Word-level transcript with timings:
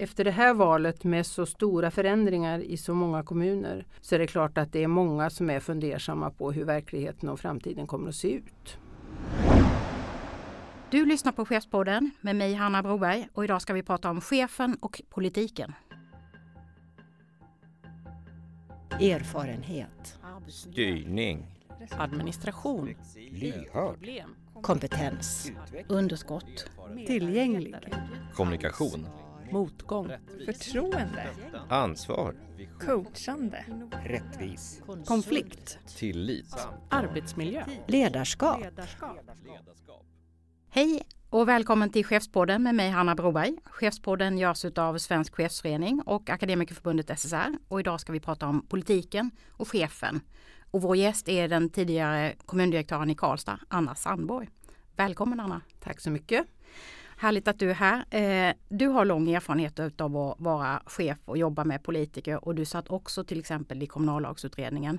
efter 0.00 0.24
det 0.24 0.30
här 0.30 0.54
valet 0.54 1.04
med 1.04 1.26
så 1.26 1.46
stora 1.46 1.90
förändringar 1.90 2.58
i 2.58 2.76
så 2.76 2.94
många 2.94 3.22
kommuner 3.22 3.86
så 4.00 4.14
är 4.14 4.18
det 4.18 4.26
klart 4.26 4.58
att 4.58 4.72
det 4.72 4.82
är 4.82 4.88
många 4.88 5.30
som 5.30 5.50
är 5.50 5.60
fundersamma 5.60 6.30
på 6.30 6.52
hur 6.52 6.64
verkligheten 6.64 7.28
och 7.28 7.40
framtiden 7.40 7.86
kommer 7.86 8.08
att 8.08 8.14
se 8.14 8.32
ut. 8.32 8.78
Du 10.90 11.06
lyssnar 11.06 11.32
på 11.32 11.44
Chefspodden 11.44 12.10
med 12.20 12.36
mig 12.36 12.54
Hanna 12.54 12.82
Broberg 12.82 13.28
och 13.32 13.44
idag 13.44 13.62
ska 13.62 13.72
vi 13.72 13.82
prata 13.82 14.10
om 14.10 14.20
chefen 14.20 14.76
och 14.80 15.02
politiken. 15.08 15.72
Erfarenhet. 18.90 20.18
Styrning. 20.48 21.46
Administration. 21.90 22.94
Lyhörd. 23.30 24.08
Kompetens. 24.62 25.52
Underskott. 25.88 26.70
Tillgänglig. 27.06 27.74
Kommunikation. 28.34 29.06
Motgång. 29.52 30.12
Förtroende. 30.46 31.26
Ansvar. 31.68 32.34
Coachande. 32.80 33.64
Rättvis. 34.04 34.82
Konflikt. 35.06 35.78
Tillit. 35.96 36.68
Arbetsmiljö. 36.88 37.64
Ledarskap. 37.86 38.60
Hej 40.68 41.02
och 41.30 41.48
välkommen 41.48 41.90
till 41.90 42.04
Chefspodden 42.04 42.62
med 42.62 42.74
mig 42.74 42.90
Hanna 42.90 43.14
Broberg. 43.14 43.56
Chefspodden 43.64 44.38
görs 44.38 44.64
av 44.64 44.98
Svensk 44.98 45.34
Chefsförening 45.34 46.02
och 46.06 46.30
Akademikerförbundet 46.30 47.18
SSR 47.18 47.58
och 47.68 47.80
idag 47.80 48.00
ska 48.00 48.12
vi 48.12 48.20
prata 48.20 48.46
om 48.46 48.66
politiken 48.66 49.30
och 49.50 49.68
chefen. 49.68 50.20
Och 50.70 50.82
vår 50.82 50.96
gäst 50.96 51.28
är 51.28 51.48
den 51.48 51.70
tidigare 51.70 52.34
kommundirektören 52.46 53.10
i 53.10 53.14
Karlstad, 53.14 53.58
Anna 53.68 53.94
Sandborg. 53.94 54.48
Välkommen 54.96 55.40
Anna! 55.40 55.60
Tack 55.80 56.00
så 56.00 56.10
mycket! 56.10 56.46
Härligt 57.20 57.48
att 57.48 57.58
du 57.58 57.70
är 57.70 57.74
här. 57.74 58.04
Eh, 58.10 58.54
du 58.68 58.86
har 58.86 59.04
lång 59.04 59.30
erfarenhet 59.30 60.00
av 60.00 60.16
att 60.16 60.40
vara 60.40 60.82
chef 60.86 61.18
och 61.24 61.38
jobba 61.38 61.64
med 61.64 61.82
politiker 61.82 62.44
och 62.44 62.54
du 62.54 62.64
satt 62.64 62.90
också 62.90 63.24
till 63.24 63.38
exempel 63.38 63.82
i 63.82 63.86
kommunallagsutredningen. 63.86 64.98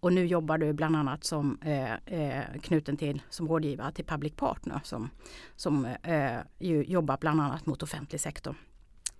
Och 0.00 0.12
nu 0.12 0.26
jobbar 0.26 0.58
du 0.58 0.72
bland 0.72 0.96
annat 0.96 1.24
som 1.24 1.58
eh, 1.62 1.92
eh 1.94 2.44
knuten 2.62 2.96
till 2.96 3.22
som 3.30 3.48
rådgivare 3.48 3.92
till 3.92 4.04
Public 4.04 4.32
Partner 4.36 4.80
som, 4.84 5.10
som 5.56 5.84
eh, 6.02 6.38
ju 6.58 6.84
jobbar 6.84 7.16
bland 7.20 7.40
annat 7.40 7.66
mot 7.66 7.82
offentlig 7.82 8.20
sektor. 8.20 8.54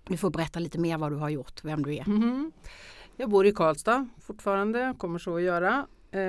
Du 0.07 0.17
får 0.17 0.29
berätta 0.29 0.59
lite 0.59 0.79
mer 0.79 0.97
vad 0.97 1.11
du 1.11 1.15
har 1.15 1.29
gjort, 1.29 1.63
vem 1.63 1.83
du 1.83 1.95
är. 1.95 2.07
Mm. 2.07 2.51
Jag 3.15 3.29
bor 3.29 3.45
i 3.45 3.51
Karlstad 3.51 4.07
fortfarande, 4.21 4.95
kommer 4.97 5.19
så 5.19 5.35
att 5.35 5.41
göra. 5.41 5.87
Eh, 6.11 6.21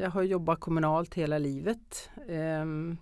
jag 0.00 0.10
har 0.10 0.22
jobbat 0.22 0.60
kommunalt 0.60 1.14
hela 1.14 1.38
livet. 1.38 2.10
Ehm, 2.28 2.96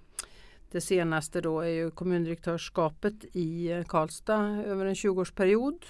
det 0.73 0.81
senaste 0.81 1.41
då 1.41 1.61
är 1.61 1.69
ju 1.69 1.91
kommundirektörskapet 1.91 3.25
i 3.33 3.85
Karlstad 3.89 4.63
över 4.67 4.87
en 4.87 4.95
20-årsperiod. 4.95 5.85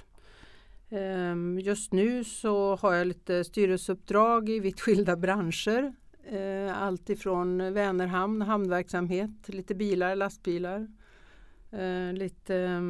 Ehm, 0.90 1.58
just 1.58 1.92
nu 1.92 2.24
så 2.24 2.76
har 2.76 2.94
jag 2.94 3.06
lite 3.06 3.44
styrelseuppdrag 3.44 4.48
i 4.48 4.60
vitt 4.60 4.80
skilda 4.80 5.16
branscher. 5.16 5.92
Ehm, 6.28 6.74
allt 6.74 7.10
ifrån 7.10 7.72
Vänerhamn, 7.74 8.42
hamnverksamhet, 8.42 9.48
lite 9.48 9.74
bilar, 9.74 10.16
lastbilar, 10.16 10.88
ehm, 11.70 12.14
lite 12.14 12.80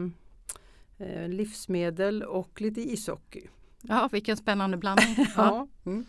livsmedel 1.29 2.23
och 2.23 2.61
lite 2.61 2.81
ishockey. 2.81 3.43
Ja, 3.83 4.09
vilken 4.13 4.37
spännande 4.37 4.77
blandning. 4.77 5.17
ja. 5.37 5.69
Mm. 5.87 6.05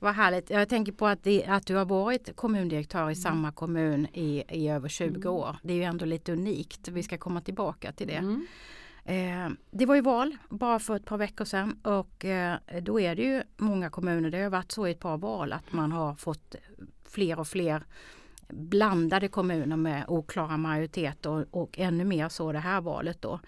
Vad 0.00 0.14
härligt. 0.14 0.50
Jag 0.50 0.68
tänker 0.68 0.92
på 0.92 1.06
att, 1.06 1.22
det, 1.22 1.46
att 1.46 1.66
du 1.66 1.74
har 1.74 1.84
varit 1.84 2.36
kommundirektör 2.36 3.00
i 3.00 3.02
mm. 3.02 3.14
samma 3.14 3.52
kommun 3.52 4.06
i, 4.12 4.44
i 4.48 4.68
över 4.68 4.88
20 4.88 5.14
mm. 5.14 5.28
år. 5.28 5.56
Det 5.62 5.72
är 5.72 5.76
ju 5.76 5.82
ändå 5.82 6.04
lite 6.04 6.32
unikt. 6.32 6.88
Vi 6.88 7.02
ska 7.02 7.18
komma 7.18 7.40
tillbaka 7.40 7.92
till 7.92 8.06
det. 8.06 8.14
Mm. 8.14 8.46
Eh, 9.04 9.50
det 9.70 9.86
var 9.86 9.94
ju 9.94 10.00
val 10.00 10.36
bara 10.48 10.78
för 10.78 10.96
ett 10.96 11.04
par 11.04 11.18
veckor 11.18 11.44
sedan 11.44 11.80
och 11.82 12.24
eh, 12.24 12.56
då 12.82 13.00
är 13.00 13.16
det 13.16 13.22
ju 13.22 13.42
många 13.56 13.90
kommuner, 13.90 14.30
det 14.30 14.42
har 14.42 14.50
varit 14.50 14.72
så 14.72 14.86
i 14.86 14.90
ett 14.90 15.00
par 15.00 15.18
val 15.18 15.52
att 15.52 15.72
man 15.72 15.92
har 15.92 16.14
fått 16.14 16.54
fler 17.04 17.40
och 17.40 17.48
fler 17.48 17.82
blandade 18.48 19.28
kommuner 19.28 19.76
med 19.76 20.04
oklara 20.08 20.56
majoriteter 20.56 21.30
och, 21.30 21.62
och 21.62 21.78
ännu 21.78 22.04
mer 22.04 22.28
så 22.28 22.52
det 22.52 22.58
här 22.58 22.80
valet 22.80 23.22
då. 23.22 23.40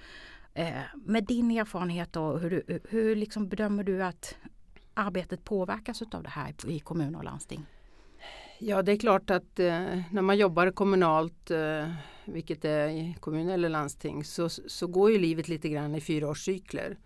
Eh, 0.55 0.83
med 0.95 1.25
din 1.25 1.51
erfarenhet 1.51 2.13
då, 2.13 2.37
hur, 2.37 2.81
hur 2.89 3.17
liksom 3.17 3.49
bedömer 3.49 3.85
du 3.85 4.03
att 4.03 4.37
arbetet 5.01 5.45
påverkas 5.45 6.03
av 6.13 6.23
det 6.23 6.29
här 6.29 6.55
i 6.67 6.81
kommuner 6.81 7.19
och 7.19 7.25
landsting? 7.25 7.67
Ja 8.59 8.83
det 8.83 8.93
är 8.93 8.97
klart 8.97 9.31
att 9.31 9.59
eh, 9.59 10.01
när 10.11 10.23
man 10.23 10.39
jobbar 10.39 10.71
kommunalt, 10.71 11.51
eh, 11.51 11.91
vilket 12.25 12.65
är 12.65 12.89
i 12.89 13.17
kommun 13.21 13.49
eller 13.49 13.69
landsting, 13.69 14.25
så, 14.25 14.49
så 14.49 14.87
går 14.87 15.11
ju 15.11 15.19
livet 15.19 15.49
lite 15.49 15.69
grann 15.69 15.95
i 15.95 16.01
fyraårscykler. 16.01 16.99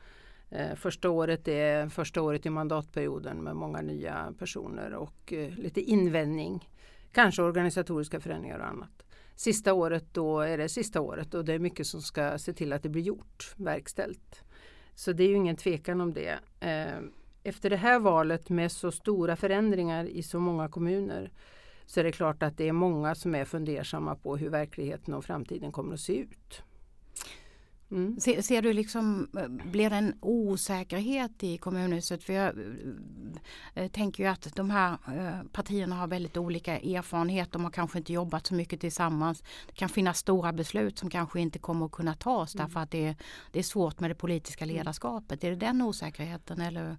Eh, 0.50 0.74
första 0.74 1.10
året 1.10 1.48
är 1.48 1.88
första 1.88 2.22
året 2.22 2.46
i 2.46 2.50
mandatperioden 2.50 3.42
med 3.42 3.56
många 3.56 3.80
nya 3.80 4.34
personer 4.38 4.94
och 4.94 5.32
eh, 5.32 5.54
lite 5.54 5.80
invändning. 5.80 6.70
Kanske 7.12 7.42
organisatoriska 7.42 8.20
förändringar 8.20 8.58
och 8.58 8.66
annat. 8.66 9.04
Sista 9.34 9.72
året 9.72 10.04
då 10.12 10.40
är 10.40 10.58
det 10.58 10.68
sista 10.68 11.00
året 11.00 11.34
och 11.34 11.44
det 11.44 11.52
är 11.52 11.58
mycket 11.58 11.86
som 11.86 12.02
ska 12.02 12.38
se 12.38 12.52
till 12.52 12.72
att 12.72 12.82
det 12.82 12.88
blir 12.88 13.02
gjort, 13.02 13.54
verkställt. 13.56 14.42
Så 14.94 15.12
det 15.12 15.24
är 15.24 15.28
ju 15.28 15.36
ingen 15.36 15.56
tvekan 15.56 16.00
om 16.00 16.12
det. 16.12 16.38
Eh, 16.60 17.00
Eh, 17.44 17.48
efter 17.48 17.70
det 17.70 17.76
här 17.76 17.98
valet 17.98 18.48
med 18.48 18.72
så 18.72 18.92
stora 18.92 19.36
förändringar 19.36 20.04
i 20.04 20.22
så 20.22 20.40
många 20.40 20.68
kommuner 20.68 21.30
så 21.86 22.00
är 22.00 22.04
det 22.04 22.12
klart 22.12 22.42
att 22.42 22.56
det 22.56 22.68
är 22.68 22.72
många 22.72 23.14
som 23.14 23.34
är 23.34 23.44
fundersamma 23.44 24.14
på 24.14 24.36
hur 24.36 24.50
verkligheten 24.50 25.14
och 25.14 25.24
framtiden 25.24 25.72
kommer 25.72 25.94
att 25.94 26.00
se 26.00 26.16
ut. 26.16 26.62
Mm. 27.90 28.20
Ser, 28.20 28.42
ser, 28.42 28.62
du 28.62 28.72
liksom, 28.72 29.28
blir 29.64 29.90
det 29.90 29.96
en 29.96 30.14
osäkerhet 30.20 31.42
i 31.42 31.58
kommunhuset? 31.58 32.24
För 32.24 32.32
jag 32.32 32.52
äh, 33.74 33.88
tänker 33.88 34.24
ju 34.24 34.30
att 34.30 34.56
de 34.56 34.70
här 34.70 34.92
äh, 34.92 35.48
partierna 35.52 35.96
har 35.96 36.06
väldigt 36.06 36.36
olika 36.36 36.78
erfarenhet. 36.78 37.52
De 37.52 37.64
har 37.64 37.70
kanske 37.70 37.98
inte 37.98 38.12
jobbat 38.12 38.46
så 38.46 38.54
mycket 38.54 38.80
tillsammans. 38.80 39.42
Det 39.66 39.74
kan 39.74 39.88
finnas 39.88 40.18
stora 40.18 40.52
beslut 40.52 40.98
som 40.98 41.10
kanske 41.10 41.40
inte 41.40 41.58
kommer 41.58 41.86
att 41.86 41.92
kunna 41.92 42.14
tas 42.14 42.54
mm. 42.54 42.66
därför 42.66 42.80
att 42.80 42.90
det, 42.90 43.16
det 43.52 43.58
är 43.58 43.62
svårt 43.62 44.00
med 44.00 44.10
det 44.10 44.14
politiska 44.14 44.64
ledarskapet. 44.64 45.44
Är 45.44 45.50
det 45.50 45.56
den 45.56 45.82
osäkerheten 45.82 46.60
eller? 46.60 46.96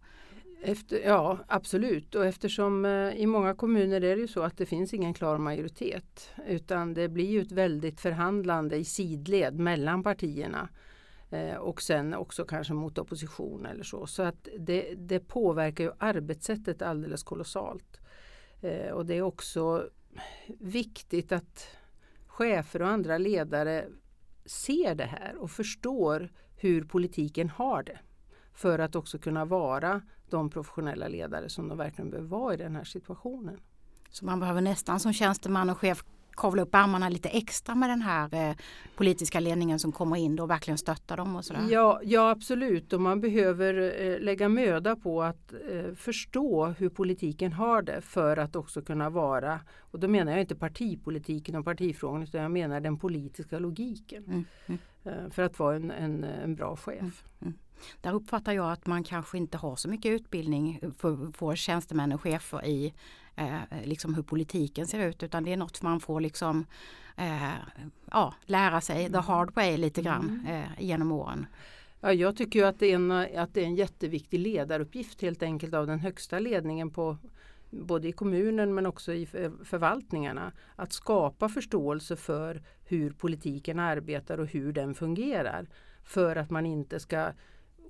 Efter, 0.68 1.00
ja 1.00 1.40
absolut 1.48 2.16
och 2.16 2.26
eftersom 2.26 2.86
eh, 2.86 3.16
i 3.16 3.26
många 3.26 3.54
kommuner 3.54 4.04
är 4.04 4.16
det 4.16 4.22
ju 4.22 4.28
så 4.28 4.42
att 4.42 4.58
det 4.58 4.66
finns 4.66 4.94
ingen 4.94 5.14
klar 5.14 5.38
majoritet 5.38 6.30
utan 6.48 6.94
det 6.94 7.10
blir 7.10 7.30
ju 7.30 7.42
ett 7.42 7.52
väldigt 7.52 8.02
förhandlande 8.02 8.76
i 8.76 8.86
sidled 8.86 9.60
mellan 9.60 10.04
partierna 10.04 10.70
eh, 11.30 11.56
och 11.56 11.82
sen 11.82 12.14
också 12.14 12.46
kanske 12.46 12.74
mot 12.74 12.98
opposition 12.98 13.66
eller 13.66 13.84
så. 13.84 14.08
Så 14.08 14.24
att 14.24 14.48
det, 14.60 14.94
det 14.98 15.20
påverkar 15.20 15.84
ju 15.84 15.92
arbetssättet 15.98 16.82
alldeles 16.82 17.24
kolossalt. 17.24 18.00
Eh, 18.62 18.92
och 18.92 19.06
det 19.06 19.16
är 19.16 19.22
också 19.22 19.90
viktigt 20.60 21.32
att 21.32 21.68
chefer 22.28 22.82
och 22.82 22.88
andra 22.88 23.18
ledare 23.18 23.86
ser 24.46 24.96
det 24.96 25.06
här 25.06 25.36
och 25.38 25.52
förstår 25.52 26.32
hur 26.56 26.84
politiken 26.84 27.50
har 27.50 27.84
det 27.84 28.00
för 28.56 28.80
att 28.80 28.96
också 28.96 29.18
kunna 29.18 29.46
vara 29.46 30.02
de 30.30 30.50
professionella 30.50 31.08
ledare 31.08 31.50
som 31.50 31.68
de 31.68 31.78
verkligen 31.78 32.10
behöver 32.10 32.30
vara 32.30 32.54
i 32.54 32.58
den 32.58 32.76
här 32.76 32.84
situationen. 32.84 33.60
Så 34.10 34.26
man 34.26 34.40
behöver 34.40 34.62
nästan 34.62 35.00
som 35.00 35.14
tjänsteman 35.14 35.70
och 35.70 35.78
chef 35.78 36.04
kavla 36.36 36.62
upp 36.62 36.76
armarna 36.76 37.10
lite 37.10 37.30
extra 37.30 37.76
med 37.76 37.90
den 37.90 38.02
här 38.02 38.50
eh, 38.50 38.56
politiska 38.96 39.40
ledningen 39.40 39.80
som 39.80 39.92
kommer 39.92 40.16
in 40.16 40.40
och 40.40 40.50
verkligen 40.50 40.78
stötta 40.78 41.16
dem 41.16 41.36
och 41.36 41.46
sådär? 41.46 41.68
Ja, 41.70 42.00
ja 42.04 42.30
absolut 42.30 42.94
och 42.94 43.02
man 43.02 43.22
behöver 43.22 44.02
eh, 44.02 44.20
lägga 44.20 44.50
möda 44.50 44.96
på 44.96 45.24
att 45.24 45.54
eh, 45.70 45.94
förstå 45.96 46.66
hur 46.66 46.90
politiken 46.90 47.54
har 47.54 47.82
det 47.82 48.02
för 48.02 48.38
att 48.38 48.56
också 48.56 48.82
kunna 48.82 49.10
vara, 49.10 49.60
och 49.80 50.00
då 50.00 50.08
menar 50.08 50.32
jag 50.32 50.42
inte 50.42 50.56
partipolitiken 50.56 51.56
och 51.56 51.66
partifrågan 51.66 52.24
utan 52.24 52.42
jag 52.42 52.52
menar 52.52 52.80
den 52.80 52.98
politiska 52.98 53.60
logiken. 53.60 54.24
Mm, 54.26 54.46
mm. 54.66 54.80
Eh, 55.04 55.30
för 55.30 55.44
att 55.44 55.60
vara 55.60 55.76
en, 55.76 55.92
en, 55.92 56.24
en 56.24 56.56
bra 56.56 56.76
chef. 56.76 57.00
Mm, 57.00 57.12
mm. 57.42 57.54
Där 58.02 58.14
uppfattar 58.14 58.54
jag 58.54 58.72
att 58.72 58.86
man 58.86 59.04
kanske 59.04 59.38
inte 59.38 59.58
har 59.58 59.76
så 59.76 59.90
mycket 59.90 60.12
utbildning 60.12 60.80
för, 60.98 61.32
för 61.32 61.56
tjänstemän 61.56 62.12
och 62.12 62.22
chefer 62.22 62.66
i 62.66 62.94
eh, 63.36 63.60
liksom 63.84 64.16
hur 64.16 64.24
politiken 64.24 64.88
ser 64.88 65.08
ut 65.08 65.24
utan 65.24 65.44
det 65.44 65.54
är 65.54 65.58
något 65.58 65.82
man 65.82 66.00
får 66.00 66.22
liksom 66.22 66.66
eh, 67.16 67.52
ja, 68.12 68.34
lära 68.46 68.82
sig 68.82 68.98
the 68.98 69.06
mm. 69.06 69.24
hard 69.24 69.56
way 69.56 69.78
lite 69.78 70.02
grann 70.02 70.46
mm. 70.46 70.62
eh, 70.62 70.70
genom 70.80 71.12
åren. 71.12 71.46
Ja, 72.00 72.14
jag 72.14 72.38
tycker 72.38 72.64
att 72.64 72.80
det, 72.80 72.92
är 72.92 72.96
en, 72.96 73.12
att 73.12 73.54
det 73.54 73.62
är 73.62 73.66
en 73.66 73.76
jätteviktig 73.76 74.40
ledaruppgift 74.40 75.22
helt 75.22 75.44
enkelt 75.44 75.74
av 75.74 75.88
den 75.88 76.00
högsta 76.00 76.40
ledningen 76.40 76.92
på 76.92 77.18
både 77.70 78.08
i 78.08 78.12
kommunen 78.12 78.76
men 78.76 78.86
också 78.86 79.14
i 79.14 79.26
förvaltningarna 79.64 80.52
att 80.76 80.94
skapa 80.94 81.50
förståelse 81.50 82.16
för 82.16 82.62
hur 82.86 83.12
politiken 83.12 83.80
arbetar 83.80 84.38
och 84.38 84.48
hur 84.48 84.74
den 84.74 84.96
fungerar. 84.96 85.68
För 86.04 86.36
att 86.36 86.50
man 86.50 86.66
inte 86.66 87.00
ska 87.00 87.32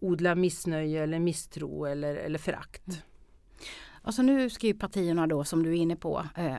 odla 0.01 0.35
missnöje 0.35 1.03
eller 1.03 1.19
misstro 1.19 1.85
eller, 1.85 2.15
eller 2.15 2.39
förakt. 2.39 2.87
Mm. 2.87 2.99
Alltså 4.05 4.21
nu 4.21 4.49
ska 4.49 4.67
ju 4.67 4.73
partierna 4.73 5.27
då 5.27 5.43
som 5.43 5.63
du 5.63 5.69
är 5.69 5.75
inne 5.75 5.95
på 5.95 6.25
eh, 6.35 6.55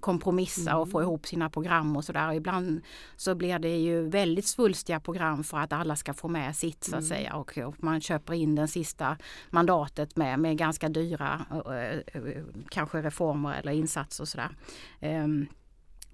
kompromissa 0.00 0.76
och 0.76 0.90
få 0.90 1.02
ihop 1.02 1.26
sina 1.26 1.50
program 1.50 1.96
och 1.96 2.04
sådär. 2.04 2.32
Ibland 2.32 2.80
så 3.16 3.34
blir 3.34 3.58
det 3.58 3.76
ju 3.76 4.08
väldigt 4.08 4.46
svulstiga 4.46 5.00
program 5.00 5.44
för 5.44 5.58
att 5.58 5.72
alla 5.72 5.96
ska 5.96 6.14
få 6.14 6.28
med 6.28 6.56
sitt 6.56 6.84
så 6.84 6.96
att 6.96 7.04
säga 7.04 7.34
och, 7.34 7.58
och 7.58 7.82
man 7.82 8.00
köper 8.00 8.34
in 8.34 8.54
den 8.54 8.68
sista 8.68 9.16
mandatet 9.50 10.16
med, 10.16 10.38
med 10.38 10.58
ganska 10.58 10.88
dyra 10.88 11.46
eh, 11.50 12.22
eh, 12.22 12.42
kanske 12.68 13.02
reformer 13.02 13.58
eller 13.58 13.72
insatser 13.72 14.24
och 14.24 14.28
sådär. 14.28 14.50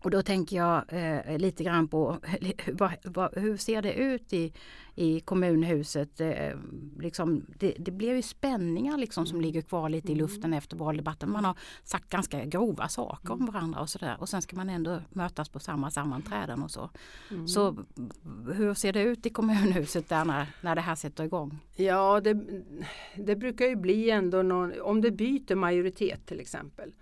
Och 0.06 0.10
då 0.10 0.22
tänker 0.22 0.56
jag 0.56 0.84
eh, 0.88 1.38
lite 1.38 1.64
grann 1.64 1.88
på 1.88 2.18
vad, 2.72 2.92
vad, 3.04 3.38
hur 3.38 3.56
ser 3.56 3.82
det 3.82 3.92
ut 3.92 4.32
i, 4.32 4.52
i 4.94 5.20
kommunhuset? 5.20 6.20
Eh, 6.20 6.56
liksom, 6.98 7.46
det, 7.58 7.74
det 7.78 7.90
blir 7.90 8.14
ju 8.14 8.22
spänningar 8.22 8.96
liksom 8.96 9.26
som 9.26 9.40
ligger 9.40 9.62
kvar 9.62 9.88
lite 9.88 10.12
i 10.12 10.14
luften 10.14 10.54
efter 10.54 10.76
valdebatten. 10.76 11.30
Man 11.30 11.44
har 11.44 11.58
sagt 11.84 12.08
ganska 12.10 12.44
grova 12.44 12.88
saker 12.88 13.32
om 13.32 13.46
varandra 13.46 13.80
och 13.80 13.90
sådär 13.90 14.16
och 14.18 14.28
sen 14.28 14.42
ska 14.42 14.56
man 14.56 14.70
ändå 14.70 15.02
mötas 15.10 15.48
på 15.48 15.58
samma 15.58 15.90
sammanträden 15.90 16.62
och 16.62 16.70
så. 16.70 16.90
Så 17.46 17.76
hur 18.54 18.74
ser 18.74 18.92
det 18.92 19.02
ut 19.02 19.26
i 19.26 19.30
kommunhuset 19.30 20.08
där 20.08 20.24
när, 20.24 20.46
när 20.60 20.74
det 20.74 20.80
här 20.80 20.94
sätter 20.94 21.24
igång? 21.24 21.58
Ja, 21.76 22.20
det, 22.20 22.34
det 23.16 23.36
brukar 23.36 23.66
ju 23.66 23.76
bli 23.76 24.10
ändå 24.10 24.42
någon, 24.42 24.80
om 24.80 25.00
det 25.00 25.10
byter 25.10 25.54
majoritet 25.54 26.26
till 26.26 26.40
exempel. 26.40 26.92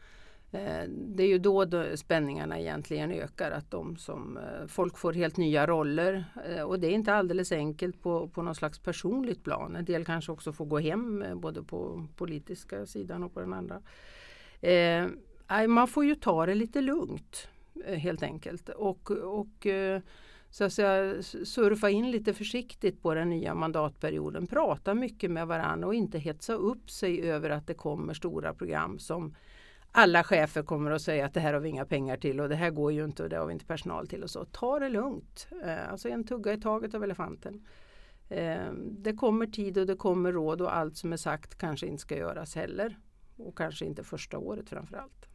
Eh, 0.55 0.89
det 0.89 1.23
är 1.23 1.27
ju 1.27 1.39
då, 1.39 1.67
spänningarna 1.97 2.61
egentligen 2.61 3.13
ökar, 3.13 3.51
att 3.51 3.71
de 3.71 3.97
som, 3.97 4.37
eh, 4.37 4.67
folk 4.67 4.99
får 4.99 5.13
helt 5.13 5.37
nya 5.37 5.67
roller 5.67 6.25
eh, 6.49 6.63
och 6.63 6.81
det 6.81 6.87
är 6.87 6.91
inte 6.91 7.15
alldeles 7.15 7.53
enkelt 7.53 8.03
på, 8.03 8.29
på 8.29 8.43
något 8.43 8.57
slags 8.57 8.79
personligt 8.79 9.45
plan. 9.45 9.77
En 9.77 9.85
del 9.85 10.05
kanske 10.05 10.33
också 10.33 10.53
får 10.53 10.67
gå 10.67 10.79
hem 10.79 11.25
både 11.35 11.63
på 11.63 12.07
politiska 12.17 12.87
sidan 12.87 13.23
och 13.23 13.35
på 13.35 13.41
den 13.41 13.53
andra. 13.53 13.83
Eh, 14.61 15.07
man 15.69 15.89
får 15.89 16.05
ju 16.05 16.15
ta 16.15 16.47
det 16.47 16.55
lite 16.55 16.81
lugnt 16.81 17.49
helt 17.87 18.23
enkelt 18.23 18.69
och, 18.69 19.11
och 19.11 19.67
så 20.51 20.65
att 20.65 20.73
säga, 20.73 21.23
surfa 21.23 21.91
in 21.91 22.11
lite 22.11 22.35
försiktigt 22.35 23.03
på 23.03 23.15
den 23.15 23.31
nya 23.31 23.55
mandatperioden. 23.55 24.47
Prata 24.47 24.95
mycket 24.95 25.31
med 25.31 25.47
varandra 25.47 25.87
och 25.87 25.95
inte 25.95 26.19
hetsa 26.19 26.53
upp 26.53 26.91
sig 26.91 27.31
över 27.31 27.51
att 27.51 27.67
det 27.67 27.75
kommer 27.75 28.15
stora 28.15 28.55
program 28.55 28.99
som 28.99 29.35
alla 29.97 30.25
chefer 30.25 30.63
kommer 30.63 30.91
att 30.91 31.03
säga 31.03 31.27
att 31.27 31.35
det 31.35 31.41
här 31.41 31.53
har 31.53 31.61
vi 31.61 31.69
inga 31.69 31.85
pengar 31.85 32.17
till 32.17 32.41
och 32.41 32.49
det 32.49 32.55
här 32.55 32.71
går 32.71 32.93
ju 32.93 33.05
inte 33.05 33.23
och 33.23 33.29
det 33.29 33.37
har 33.37 33.47
vi 33.47 33.53
inte 33.53 33.67
personal 33.67 34.09
till 34.09 34.23
och 34.23 34.31
så. 34.31 34.45
Ta 34.45 34.79
det 34.79 34.89
lugnt. 34.89 35.49
Eh, 35.65 35.91
alltså 35.91 36.09
en 36.09 36.25
tugga 36.25 36.53
i 36.53 36.61
taget 36.61 36.95
av 36.95 37.05
elefanten. 37.05 37.67
Eh, 38.29 38.73
det 38.91 39.13
kommer 39.13 39.47
tid 39.47 39.79
och 39.79 39.87
det 39.87 39.97
kommer 39.97 40.33
råd 40.33 40.61
och 40.61 40.77
allt 40.77 40.97
som 40.97 41.13
är 41.13 41.17
sagt 41.17 41.59
kanske 41.59 41.87
inte 41.87 42.01
ska 42.01 42.17
göras 42.17 42.55
heller. 42.55 42.99
Och 43.37 43.59
kanske 43.59 43.85
inte 43.85 44.05
första 44.05 44.39
året 44.39 44.69
framförallt. 44.69 45.29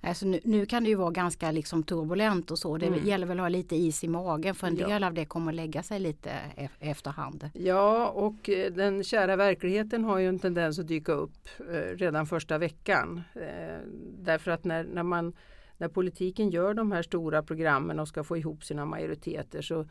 Alltså 0.00 0.26
nu, 0.26 0.40
nu 0.44 0.66
kan 0.66 0.84
det 0.84 0.88
ju 0.90 0.94
vara 0.96 1.10
ganska 1.10 1.50
liksom 1.50 1.82
turbulent 1.82 2.50
och 2.50 2.58
så. 2.58 2.76
Det 2.78 2.86
Mm. 2.86 3.06
gäller 3.06 3.26
väl 3.26 3.38
att 3.38 3.44
ha 3.44 3.48
lite 3.48 3.76
is 3.76 4.04
i 4.04 4.08
magen 4.08 4.54
för 4.54 4.66
en 4.66 4.76
Ja. 4.76 4.88
del 4.88 5.04
av 5.04 5.14
det 5.14 5.24
kommer 5.24 5.52
att 5.52 5.56
lägga 5.56 5.82
sig 5.82 6.00
lite 6.00 6.30
e- 6.56 6.68
efterhand. 6.80 7.50
Ja, 7.54 8.08
och 8.08 8.48
eh, 8.50 8.72
den 8.72 9.04
kära 9.04 9.36
verkligheten 9.36 10.04
har 10.04 10.18
ju 10.18 10.28
en 10.28 10.38
tendens 10.38 10.78
att 10.78 10.88
dyka 10.88 11.12
upp 11.12 11.48
eh, 11.58 11.96
redan 11.96 12.26
första 12.26 12.58
veckan. 12.58 13.22
Eh, 13.34 13.78
Därför 14.18 14.50
att 14.50 14.64
när, 14.64 14.84
när, 14.84 15.02
man, 15.02 15.32
när 15.78 15.88
politiken 15.88 16.50
gör 16.50 16.74
de 16.74 16.92
här 16.92 17.02
stora 17.02 17.42
programmen 17.42 18.00
och 18.00 18.08
ska 18.08 18.24
få 18.24 18.36
ihop 18.36 18.64
sina 18.64 18.84
majoriteter 18.84 19.62
så, 19.62 19.86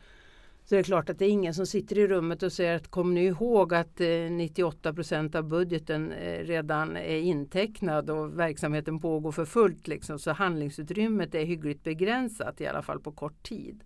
så 0.68 0.74
det 0.74 0.78
är 0.78 0.82
klart 0.82 1.10
att 1.10 1.18
det 1.18 1.24
är 1.24 1.30
ingen 1.30 1.54
som 1.54 1.66
sitter 1.66 1.98
i 1.98 2.06
rummet 2.06 2.42
och 2.42 2.52
säger 2.52 2.76
att 2.76 2.88
kom 2.88 3.14
nu 3.14 3.24
ihåg 3.24 3.74
att 3.74 4.00
eh, 4.00 4.30
98 4.30 4.92
procent 4.92 5.34
av 5.34 5.44
budgeten 5.44 6.12
eh, 6.12 6.44
redan 6.44 6.96
är 6.96 7.18
intecknad 7.18 8.10
och 8.10 8.38
verksamheten 8.38 9.00
pågår 9.00 9.32
för 9.32 9.44
fullt. 9.44 9.88
Liksom, 9.88 10.18
så 10.18 10.32
handlingsutrymmet 10.32 11.34
är 11.34 11.44
hyggligt 11.44 11.84
begränsat 11.84 12.60
i 12.60 12.66
alla 12.66 12.82
fall 12.82 13.00
på 13.00 13.12
kort 13.12 13.42
tid. 13.42 13.84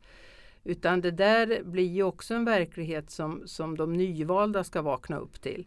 Utan 0.64 1.00
det 1.00 1.10
där 1.10 1.62
blir 1.64 1.88
ju 1.88 2.02
också 2.02 2.34
en 2.34 2.44
verklighet 2.44 3.10
som, 3.10 3.42
som 3.46 3.76
de 3.76 3.92
nyvalda 3.92 4.64
ska 4.64 4.82
vakna 4.82 5.18
upp 5.18 5.40
till. 5.40 5.66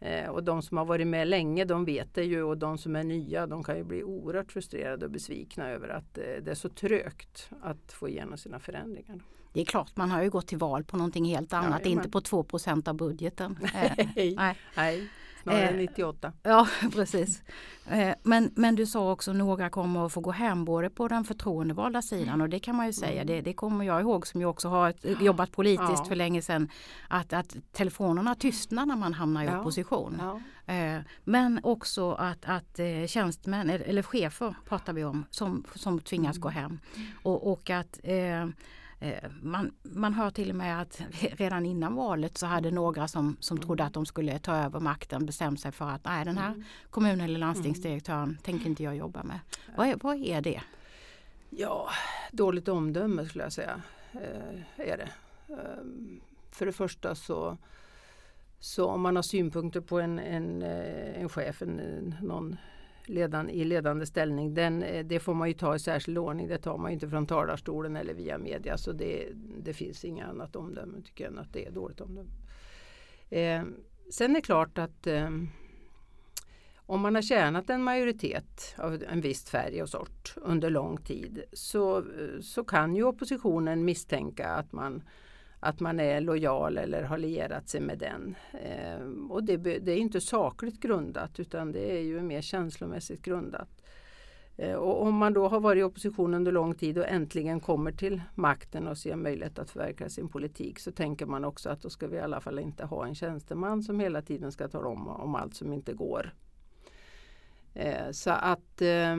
Eh, 0.00 0.28
och 0.28 0.44
de 0.44 0.62
som 0.62 0.76
har 0.76 0.84
varit 0.84 1.06
med 1.06 1.28
länge 1.28 1.64
de 1.64 1.84
vet 1.84 2.14
det 2.14 2.24
ju 2.24 2.42
och 2.42 2.58
de 2.58 2.78
som 2.78 2.96
är 2.96 3.04
nya 3.04 3.46
de 3.46 3.64
kan 3.64 3.76
ju 3.76 3.84
bli 3.84 4.04
oerhört 4.04 4.52
frustrerade 4.52 5.06
och 5.06 5.12
besvikna 5.12 5.70
över 5.70 5.88
att 5.88 6.18
eh, 6.18 6.24
det 6.42 6.50
är 6.50 6.54
så 6.54 6.68
trögt 6.68 7.50
att 7.62 7.92
få 7.92 8.08
igenom 8.08 8.38
sina 8.38 8.58
förändringar. 8.58 9.20
Det 9.56 9.60
är 9.62 9.64
klart, 9.64 9.96
man 9.96 10.10
har 10.10 10.22
ju 10.22 10.30
gått 10.30 10.46
till 10.46 10.58
val 10.58 10.84
på 10.84 10.96
någonting 10.96 11.24
helt 11.24 11.52
annat, 11.52 11.80
Jajamän. 11.84 12.04
inte 12.04 12.08
på 12.10 12.20
2% 12.20 12.88
av 12.88 12.94
budgeten. 12.96 13.58
Eh, 13.74 13.92
Nej, 14.16 14.34
nej. 14.36 14.58
nej 14.76 15.08
snarare 15.42 15.68
Eh, 15.68 15.76
98. 15.76 16.32
Ja, 16.42 16.66
precis. 16.92 17.42
Eh, 17.86 18.14
Men, 18.22 18.50
men 18.56 18.74
du 18.74 18.86
sa 18.86 19.12
också 19.12 19.30
att 19.30 19.36
några 19.36 19.70
kommer 19.70 20.06
att 20.06 20.12
få 20.12 20.20
gå 20.20 20.30
hem 20.30 20.64
både 20.64 20.90
på 20.90 21.08
den 21.08 21.24
förtroendevalda 21.24 22.02
sidan 22.02 22.40
och 22.40 22.48
det 22.48 22.58
kan 22.58 22.76
man 22.76 22.86
ju 22.86 22.92
säga, 22.92 23.24
det, 23.24 23.40
det 23.40 23.52
kommer 23.52 23.84
jag 23.84 24.00
ihåg 24.00 24.26
som 24.26 24.40
ju 24.40 24.46
också 24.46 24.68
har 24.68 24.90
ett, 24.90 25.20
jobbat 25.20 25.52
politiskt 25.52 25.92
Ja. 25.98 26.04
för 26.04 26.14
länge 26.14 26.42
sedan, 26.42 26.68
att, 27.08 27.32
att 27.32 27.56
telefonerna 27.72 28.34
tystnar 28.34 28.86
när 28.86 28.96
man 28.96 29.12
hamnar 29.14 29.42
i 29.42 29.46
Ja. 29.46 29.60
opposition. 29.60 30.16
Ja. 30.20 30.40
Eh, 30.74 31.00
Men 31.24 31.60
också 31.62 32.12
att, 32.12 32.44
att 32.44 32.78
eh, 32.78 33.06
tjänstemän, 33.06 33.70
eller 33.70 34.02
chefer 34.02 34.54
pratar 34.68 34.92
vi 34.92 35.04
om, 35.04 35.24
som, 35.30 35.64
som 35.74 36.00
tvingas 36.00 36.38
gå 36.38 36.48
hem. 36.48 36.78
Och, 37.22 37.52
och 37.52 37.70
att 37.70 38.00
eh, 38.02 38.14
eh, 38.42 38.48
man, 39.40 39.74
man 39.82 40.14
hör 40.14 40.30
till 40.30 40.50
och 40.50 40.56
med 40.56 40.80
att 40.82 41.00
redan 41.20 41.66
innan 41.66 41.94
valet 41.94 42.38
så 42.38 42.46
hade 42.46 42.70
några 42.70 43.08
som, 43.08 43.36
som 43.40 43.58
trodde 43.58 43.84
att 43.84 43.92
de 43.92 44.06
skulle 44.06 44.38
ta 44.38 44.56
över 44.56 44.80
makten 44.80 45.26
bestämt 45.26 45.60
sig 45.60 45.72
för 45.72 45.90
att 45.90 46.04
nej 46.04 46.24
den 46.24 46.38
här 46.38 46.64
kommun 46.90 47.20
eller 47.20 47.38
landstingsdirektören 47.38 48.38
tänker 48.42 48.66
inte 48.66 48.82
jag 48.82 48.96
jobba 48.96 49.22
med. 49.22 49.40
Vad 49.76 49.86
är, 49.88 49.96
vad 50.02 50.16
är 50.16 50.40
det? 50.40 50.62
Ja, 51.50 51.88
dåligt 52.32 52.68
omdöme 52.68 53.26
skulle 53.26 53.44
jag 53.44 53.52
säga. 53.52 53.82
Eh, 54.12 54.90
är 54.90 54.96
det. 54.96 55.08
Eh, 55.48 55.84
för 56.50 56.66
det 56.66 56.72
första 56.72 57.14
så, 57.14 57.58
så 58.58 58.86
om 58.86 59.00
man 59.00 59.16
har 59.16 59.22
synpunkter 59.22 59.80
på 59.80 60.00
en, 60.00 60.18
en, 60.18 60.62
eh, 60.62 61.20
en 61.20 61.28
chef, 61.28 61.62
en, 61.62 61.80
eh, 61.80 62.24
någon 62.24 62.56
ledan, 63.08 63.50
i 63.50 63.64
ledande 63.64 64.06
ställning, 64.06 64.54
den, 64.54 64.82
eh, 64.82 65.04
det 65.04 65.20
får 65.20 65.34
man 65.34 65.48
ju 65.48 65.54
ta 65.54 65.74
i 65.74 65.78
särskild 65.78 66.18
ordning. 66.18 66.48
Det 66.48 66.58
tar 66.58 66.78
man 66.78 66.90
ju 66.90 66.94
inte 66.94 67.08
från 67.08 67.26
talarstolen 67.26 67.96
eller 67.96 68.14
via 68.14 68.38
media. 68.38 68.78
Så 68.78 68.92
det, 68.92 69.28
det 69.58 69.72
finns 69.72 70.04
inget 70.04 70.28
annat 70.28 70.56
omdöme 70.56 71.02
tycker 71.02 71.24
jag 71.24 71.32
än 71.32 71.38
att 71.38 71.52
det 71.52 71.66
är 71.66 71.70
dåligt 71.70 72.00
omdöme. 72.00 72.30
Eh, 73.30 73.62
sen 74.10 74.30
är 74.30 74.34
det 74.34 74.40
klart 74.40 74.78
att 74.78 75.06
eh, 75.06 75.30
om 76.88 77.00
man 77.00 77.14
har 77.14 77.22
tjänat 77.22 77.70
en 77.70 77.82
majoritet 77.82 78.74
av 78.78 79.02
en 79.08 79.20
viss 79.20 79.50
färg 79.50 79.82
och 79.82 79.88
sort 79.88 80.34
under 80.36 80.70
lång 80.70 80.96
tid 80.96 81.44
så, 81.52 81.98
eh, 81.98 82.40
så 82.40 82.64
kan 82.64 82.96
ju 82.96 83.02
oppositionen 83.02 83.84
misstänka 83.84 84.48
att 84.48 84.72
man, 84.72 85.02
att 85.66 85.80
man 85.80 86.00
är 86.00 86.20
lojal 86.20 86.78
eller 86.78 87.02
har 87.02 87.18
lierat 87.18 87.68
sig 87.68 87.80
med 87.80 87.98
den. 87.98 88.34
Eh, 88.52 89.30
och 89.30 89.44
det, 89.44 89.56
det 89.56 89.92
är 89.92 89.96
inte 89.96 90.20
sakligt 90.20 90.80
grundat 90.80 91.40
utan 91.40 91.72
det 91.72 91.98
är 91.98 92.02
ju 92.02 92.20
mer 92.22 92.40
känslomässigt 92.40 93.22
grundat. 93.22 93.68
Eh, 94.56 94.74
och 94.74 95.02
om 95.02 95.14
man 95.14 95.32
då 95.32 95.48
har 95.48 95.60
varit 95.60 95.80
i 95.80 95.82
opposition 95.82 96.34
under 96.34 96.52
lång 96.52 96.74
tid 96.74 96.98
och 96.98 97.08
äntligen 97.08 97.60
kommer 97.60 97.92
till 97.92 98.20
makten 98.34 98.86
och 98.86 98.98
ser 98.98 99.16
möjlighet 99.16 99.58
att 99.58 99.70
förverkliga 99.70 100.10
sin 100.10 100.28
politik 100.28 100.78
så 100.78 100.92
tänker 100.92 101.26
man 101.26 101.44
också 101.44 101.70
att 101.70 101.82
då 101.82 101.90
ska 101.90 102.06
vi 102.06 102.16
i 102.16 102.20
alla 102.20 102.40
fall 102.40 102.58
inte 102.58 102.84
ha 102.84 103.06
en 103.06 103.14
tjänsteman 103.14 103.82
som 103.82 104.00
hela 104.00 104.22
tiden 104.22 104.52
ska 104.52 104.68
tala 104.68 104.88
om, 104.88 105.08
om 105.08 105.34
allt 105.34 105.54
som 105.54 105.72
inte 105.72 105.92
går. 105.92 106.34
Eh, 107.74 108.10
Så 108.10 108.30
att 108.30 108.82
eh, 108.82 109.16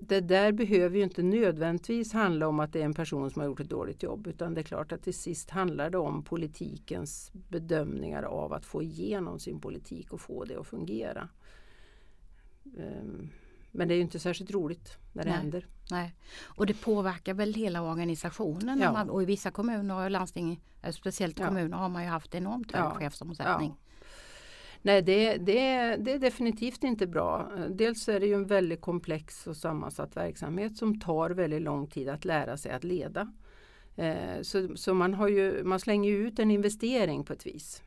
det 0.00 0.20
där 0.20 0.52
behöver 0.52 0.96
ju 0.96 1.02
inte 1.04 1.22
nödvändigtvis 1.22 2.12
handla 2.12 2.48
om 2.48 2.60
att 2.60 2.72
det 2.72 2.80
är 2.80 2.84
en 2.84 2.94
person 2.94 3.30
som 3.30 3.40
har 3.40 3.46
gjort 3.46 3.60
ett 3.60 3.68
dåligt 3.68 4.02
jobb 4.02 4.26
utan 4.26 4.54
det 4.54 4.60
är 4.60 4.62
klart 4.62 4.92
att 4.92 5.02
till 5.02 5.14
sist 5.14 5.50
handlar 5.50 5.90
det 5.90 5.98
om 5.98 6.22
politikens 6.22 7.30
bedömningar 7.48 8.22
av 8.22 8.52
att 8.52 8.64
få 8.64 8.82
igenom 8.82 9.38
sin 9.38 9.60
politik 9.60 10.12
och 10.12 10.20
få 10.20 10.44
det 10.44 10.56
att 10.56 10.66
fungera. 10.66 11.28
Eh, 12.78 13.02
Men 13.70 13.88
det 13.88 13.94
är 13.94 13.96
ju 13.96 14.02
inte 14.02 14.18
särskilt 14.18 14.50
roligt 14.50 14.98
när 15.12 15.24
det 15.24 15.30
Nej. 15.30 15.38
händer. 15.38 15.66
Nej. 15.90 16.14
Och 16.42 16.66
det 16.66 16.74
påverkar 16.80 17.34
väl 17.34 17.54
hela 17.54 17.82
organisationen 17.82 18.78
Ja. 18.78 18.92
man, 18.92 19.10
och 19.10 19.22
i 19.22 19.26
vissa 19.26 19.50
kommuner 19.50 20.04
och 20.04 20.10
landsting, 20.10 20.60
eh, 20.82 20.92
speciellt 20.92 21.38
Ja. 21.38 21.46
kommuner, 21.46 21.76
har 21.76 21.88
man 21.88 22.02
ju 22.02 22.08
haft 22.08 22.34
enormt 22.34 22.72
hög 22.72 22.84
Ja. 22.84 22.90
chefsomsättning. 22.94 23.74
Nej, 24.88 25.02
det, 25.02 25.36
det, 25.36 25.96
det 25.96 26.12
är 26.12 26.18
definitivt 26.18 26.84
inte 26.84 27.06
bra. 27.06 27.52
Eh, 27.56 27.70
dels 27.70 28.08
är 28.08 28.20
det 28.20 28.26
ju 28.26 28.34
en 28.34 28.46
väldigt 28.46 28.80
komplex 28.80 29.46
och 29.46 29.56
sammansatt 29.56 30.16
verksamhet 30.16 30.76
som 30.76 31.00
tar 31.00 31.30
väldigt 31.30 31.62
lång 31.62 31.86
tid 31.86 32.08
att 32.08 32.24
lära 32.24 32.56
sig 32.56 32.72
att 32.72 32.84
leda. 32.84 33.32
Eh, 33.96 34.42
så, 34.42 34.76
så 34.76 34.94
man, 34.94 35.14
har 35.14 35.28
ju, 35.28 35.64
man 35.64 35.80
slänger 35.80 36.10
ju 36.10 36.28
ut 36.28 36.38
en 36.38 36.50
investering 36.50 37.24
på 37.24 37.32
ett 37.32 37.46
vis. 37.46 37.82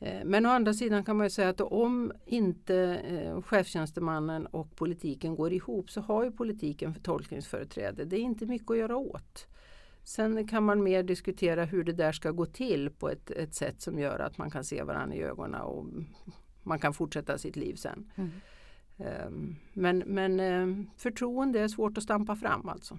Eh, 0.00 0.24
men 0.24 0.46
å 0.46 0.48
andra 0.48 0.74
sidan 0.74 1.04
kan 1.04 1.16
man 1.16 1.26
ju 1.26 1.30
säga 1.30 1.48
att 1.48 1.60
om 1.60 2.12
inte 2.26 3.02
chefstjänstemannen 3.46 4.46
och 4.46 4.76
politiken 4.76 5.34
går 5.34 5.52
ihop 5.52 5.90
så 5.90 6.00
har 6.00 6.24
ju 6.24 6.30
politiken 6.30 6.94
för 6.94 7.00
tolkningsföreträde. 7.00 8.04
Det 8.04 8.16
är 8.16 8.20
inte 8.20 8.46
mycket 8.46 8.70
att 8.70 8.78
göra 8.78 8.96
åt. 8.96 9.46
Sen 10.04 10.48
kan 10.48 10.64
man 10.64 10.82
mer 10.82 11.02
diskutera 11.02 11.64
hur 11.64 11.84
det 11.84 11.92
där 11.92 12.12
ska 12.12 12.30
gå 12.30 12.46
till 12.46 12.90
på 12.90 13.10
ett, 13.10 13.30
ett 13.30 13.54
sätt 13.54 13.82
som 13.82 13.98
gör 13.98 14.18
att 14.18 14.38
man 14.38 14.50
kan 14.50 14.64
se 14.64 14.82
varandra 14.82 15.16
i 15.16 15.22
ögonen 15.22 15.60
och 15.60 15.86
man 16.62 16.78
kan 16.78 16.94
fortsätta 16.94 17.38
sitt 17.38 17.56
liv 17.56 17.74
sen. 17.74 18.10
Mm. 18.14 18.30
Ehm, 18.98 19.56
Men, 19.72 19.98
men 19.98 20.40
eh, 20.40 20.84
förtroende 20.96 21.60
är 21.60 21.68
svårt 21.68 21.98
att 21.98 22.04
stampa 22.04 22.36
fram 22.36 22.68
alltså. 22.68 22.98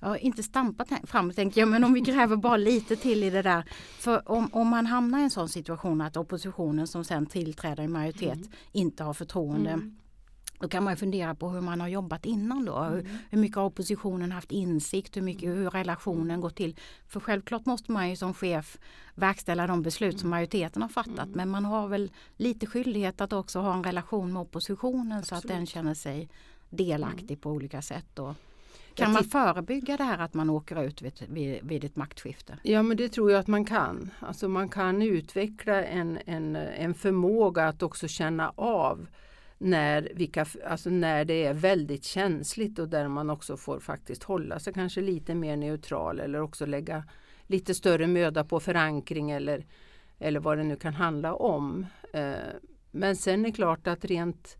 Ja, 0.00 0.16
inte 0.16 0.42
stampat 0.42 0.90
här 0.90 1.06
fram 1.06 1.32
tänker 1.32 1.60
jag, 1.60 1.68
men 1.68 1.84
om 1.84 1.92
vi 1.92 2.00
gräver 2.00 2.36
bara 2.36 2.56
lite 2.56 2.96
till 2.96 3.24
i 3.24 3.30
det 3.30 3.42
där. 3.42 3.64
För 3.98 4.30
om, 4.30 4.48
om 4.52 4.68
man 4.68 4.86
hamnar 4.86 5.18
i 5.18 5.22
en 5.22 5.30
sån 5.30 5.48
situation 5.48 6.00
att 6.00 6.16
oppositionen 6.16 6.86
som 6.86 7.04
sen 7.04 7.26
tillträder 7.26 7.82
i 7.82 7.88
majoritet 7.88 8.38
inte 8.72 9.04
har 9.04 9.14
förtroende. 9.14 9.70
Mm. 9.70 9.96
Då 10.62 10.68
kan 10.68 10.84
man 10.84 10.96
fundera 10.96 11.34
på 11.34 11.48
hur 11.48 11.60
man 11.60 11.80
har 11.80 11.88
jobbat 11.88 12.26
innan 12.26 12.64
då. 12.64 12.82
Hur, 12.82 13.08
hur 13.30 13.38
mycket 13.38 13.56
har 13.56 13.64
oppositionen 13.64 14.32
haft 14.32 14.52
insikt, 14.52 15.16
hur 15.16 15.22
mycket 15.22 15.48
hur 15.48 15.70
relationen 15.70 16.40
går 16.40 16.50
till. 16.50 16.76
För 17.08 17.20
självklart 17.20 17.66
måste 17.66 17.92
man 17.92 18.10
ju 18.10 18.16
som 18.16 18.34
chef 18.34 18.78
verkställa 19.14 19.66
de 19.66 19.82
beslut 19.82 20.20
som 20.20 20.30
majoriteten 20.30 20.82
har 20.82 20.88
fattat. 20.88 21.28
Men 21.28 21.48
man 21.48 21.64
har 21.64 21.88
väl 21.88 22.12
lite 22.36 22.66
skyldighet 22.66 23.20
att 23.20 23.32
också 23.32 23.58
ha 23.58 23.74
en 23.74 23.84
relation 23.84 24.32
med 24.32 24.42
oppositionen 24.42 25.22
så 25.22 25.34
att 25.34 25.48
den 25.48 25.66
känner 25.66 25.94
sig 25.94 26.28
delaktig 26.70 27.40
på 27.40 27.50
olika 27.50 27.82
sätt. 27.82 28.06
Då. 28.14 28.34
Kan 28.94 29.12
man 29.12 29.24
förebygga 29.24 29.96
det 29.96 30.04
här 30.04 30.18
att 30.18 30.34
man 30.34 30.50
åker 30.50 30.82
ut 30.82 31.02
vid, 31.02 31.24
vid, 31.28 31.58
vid 31.62 31.84
ett 31.84 31.96
maktskifte? 31.96 32.58
Ja 32.62 32.82
men 32.82 32.96
det 32.96 33.08
tror 33.08 33.30
jag 33.30 33.40
att 33.40 33.46
man 33.46 33.64
kan. 33.64 34.10
Alltså 34.20 34.48
man 34.48 34.68
kan 34.68 35.02
utveckla 35.02 35.84
en, 35.84 36.18
en, 36.26 36.56
en 36.56 36.94
förmåga 36.94 37.68
att 37.68 37.82
också 37.82 38.08
känna 38.08 38.52
av 38.56 39.06
när, 39.62 40.12
vilka, 40.14 40.46
alltså 40.66 40.90
när 40.90 41.24
det 41.24 41.44
är 41.44 41.54
väldigt 41.54 42.04
känsligt 42.04 42.78
och 42.78 42.88
där 42.88 43.08
man 43.08 43.30
också 43.30 43.56
får 43.56 43.80
faktiskt 43.80 44.22
hålla 44.22 44.58
sig 44.58 44.72
kanske 44.72 45.00
lite 45.00 45.34
mer 45.34 45.56
neutral 45.56 46.20
eller 46.20 46.40
också 46.40 46.66
lägga 46.66 47.04
lite 47.46 47.74
större 47.74 48.06
möda 48.06 48.44
på 48.44 48.60
förankring 48.60 49.30
eller, 49.30 49.66
eller 50.18 50.40
vad 50.40 50.58
det 50.58 50.64
nu 50.64 50.76
kan 50.76 50.94
handla 50.94 51.34
om. 51.34 51.86
Eh, 52.12 52.32
men 52.90 53.16
sen 53.16 53.40
är 53.40 53.48
det 53.48 53.52
klart 53.52 53.86
att 53.86 54.04
rent, 54.04 54.56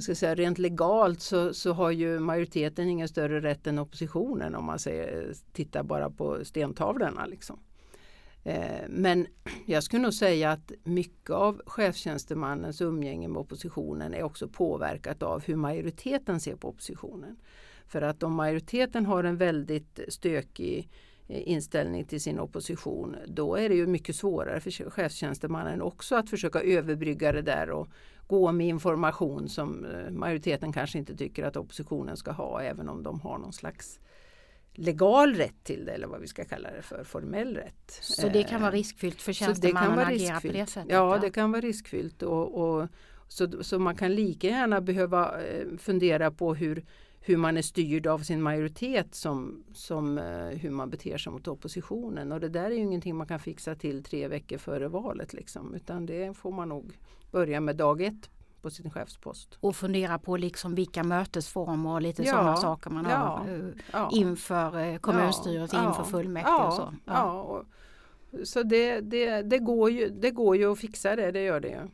ska 0.00 0.14
säga, 0.14 0.34
rent 0.34 0.58
legalt 0.58 1.20
så, 1.20 1.54
så 1.54 1.72
har 1.72 1.90
ju 1.90 2.18
majoriteten 2.18 2.88
ingen 2.88 3.08
större 3.08 3.40
rätt 3.40 3.66
än 3.66 3.78
oppositionen 3.78 4.54
om 4.54 4.64
man 4.64 4.78
säger, 4.78 5.28
eh, 5.28 5.34
tittar 5.52 5.82
bara 5.82 6.10
på 6.10 6.44
stentavlorna. 6.44 7.26
Liksom. 7.26 7.58
Eh, 8.44 8.88
men 8.88 9.26
jag 9.66 9.82
skulle 9.82 10.02
nog 10.02 10.14
säga 10.14 10.50
att 10.50 10.72
mycket 10.84 11.30
av 11.30 11.62
chefstjänstemannens 11.66 12.80
umgänge 12.80 13.28
med 13.28 13.40
oppositionen 13.40 14.14
är 14.14 14.22
också 14.22 14.48
påverkat 14.48 15.22
av 15.22 15.42
hur 15.44 15.56
majoriteten 15.56 16.40
ser 16.40 16.56
på 16.56 16.68
oppositionen. 16.68 17.36
För 17.86 18.02
att 18.02 18.22
om 18.22 18.34
majoriteten 18.34 19.06
har 19.06 19.24
en 19.24 19.36
väldigt 19.36 20.00
stökig 20.08 20.88
eh, 21.28 21.48
inställning 21.48 22.04
till 22.04 22.20
sin 22.20 22.40
opposition 22.40 23.16
då 23.26 23.56
är 23.56 23.68
det 23.68 23.74
ju 23.74 23.86
mycket 23.86 24.16
svårare 24.16 24.60
för 24.60 24.90
chefstjänstemannen 24.90 25.82
också 25.82 26.16
att 26.16 26.30
försöka 26.30 26.60
överbrygga 26.60 27.32
det 27.32 27.42
där 27.42 27.70
och 27.70 27.88
gå 28.26 28.52
med 28.52 28.66
information 28.66 29.48
som 29.48 29.84
eh, 29.84 30.10
majoriteten 30.10 30.72
kanske 30.72 30.98
inte 30.98 31.16
tycker 31.16 31.44
att 31.44 31.56
oppositionen 31.56 32.16
ska 32.16 32.32
ha 32.32 32.62
även 32.62 32.88
om 32.88 33.02
de 33.02 33.20
har 33.20 33.38
någon 33.38 33.52
slags 33.52 34.00
legal 34.74 35.34
rätt 35.34 35.64
till 35.64 35.84
det 35.84 35.92
eller 35.92 36.06
vad 36.06 36.20
vi 36.20 36.26
ska 36.26 36.44
kalla 36.44 36.70
det 36.70 36.82
för, 36.82 37.04
formell 37.04 37.56
rätt. 37.56 37.98
Så 38.00 38.28
det 38.28 38.42
kan 38.42 38.60
vara 38.60 38.72
Eh, 38.74 38.76
riskfyllt 38.76 39.22
för 39.22 39.32
tjänstemannen 39.32 39.98
att 39.98 40.08
agera 40.08 40.40
på 40.40 40.48
det 40.48 40.66
sättet? 40.66 40.92
Ja, 40.92 41.18
det 41.18 41.30
kan 41.30 41.52
vara 41.52 41.60
riskfyllt. 41.60 42.22
Och, 42.22 42.54
och, 42.54 42.88
så, 43.28 43.62
så 43.64 43.78
man 43.78 43.96
kan 43.96 44.14
lika 44.14 44.48
gärna 44.48 44.80
behöva 44.80 45.42
eh, 45.42 45.66
fundera 45.78 46.30
på 46.30 46.54
hur, 46.54 46.84
hur 47.20 47.36
man 47.36 47.56
är 47.56 47.62
styrd 47.62 48.06
av 48.06 48.18
sin 48.18 48.42
majoritet 48.42 49.14
som, 49.14 49.64
som 49.74 50.18
eh, 50.18 50.46
hur 50.46 50.70
man 50.70 50.90
beter 50.90 51.18
sig 51.18 51.32
mot 51.32 51.48
oppositionen. 51.48 52.32
Och 52.32 52.40
det 52.40 52.48
där 52.48 52.64
är 52.64 52.74
ju 52.74 52.82
ingenting 52.82 53.16
man 53.16 53.26
kan 53.26 53.40
fixa 53.40 53.74
till 53.74 54.04
tre 54.04 54.28
veckor 54.28 54.58
före 54.58 54.88
valet. 54.88 55.32
Liksom, 55.32 55.74
utan 55.74 56.06
det 56.06 56.36
får 56.36 56.52
man 56.52 56.68
nog 56.68 56.98
börja 57.30 57.60
med 57.60 57.76
dag 57.76 58.02
ett 58.02 58.30
på 58.64 58.70
sin 58.70 58.90
chefspost. 58.90 59.58
Och 59.60 59.76
fundera 59.76 60.18
på 60.18 60.36
liksom 60.36 60.74
vilka 60.74 61.02
mötesformer 61.04 61.90
och 61.90 62.02
lite 62.02 62.22
Ja, 62.22 62.30
sådana 62.30 62.56
saker 62.56 62.90
man 62.90 63.04
ja, 63.04 63.16
har 63.16 63.48
eh, 63.54 63.68
Ja. 63.92 64.10
inför 64.12 64.78
eh, 64.78 64.96
kommunstyrelse, 64.98 65.76
Ja, 65.76 65.88
inför 65.88 66.04
fullmäktige 66.04 66.52
ja, 66.52 66.66
och 66.66 66.72
så. 66.72 66.94
Ja. 67.04 67.32
och, 67.32 67.64
så 68.44 68.62
det, 68.62 69.00
det, 69.00 69.42
det, 69.42 69.58
går 69.58 69.90
ju, 69.90 70.08
det 70.08 70.30
går 70.30 70.56
ju 70.56 70.72
att 70.72 70.78
fixa 70.78 71.16
det, 71.16 71.30
det 71.30 71.42
gör 71.42 71.60
det 71.60 71.68
ju. 71.68 71.88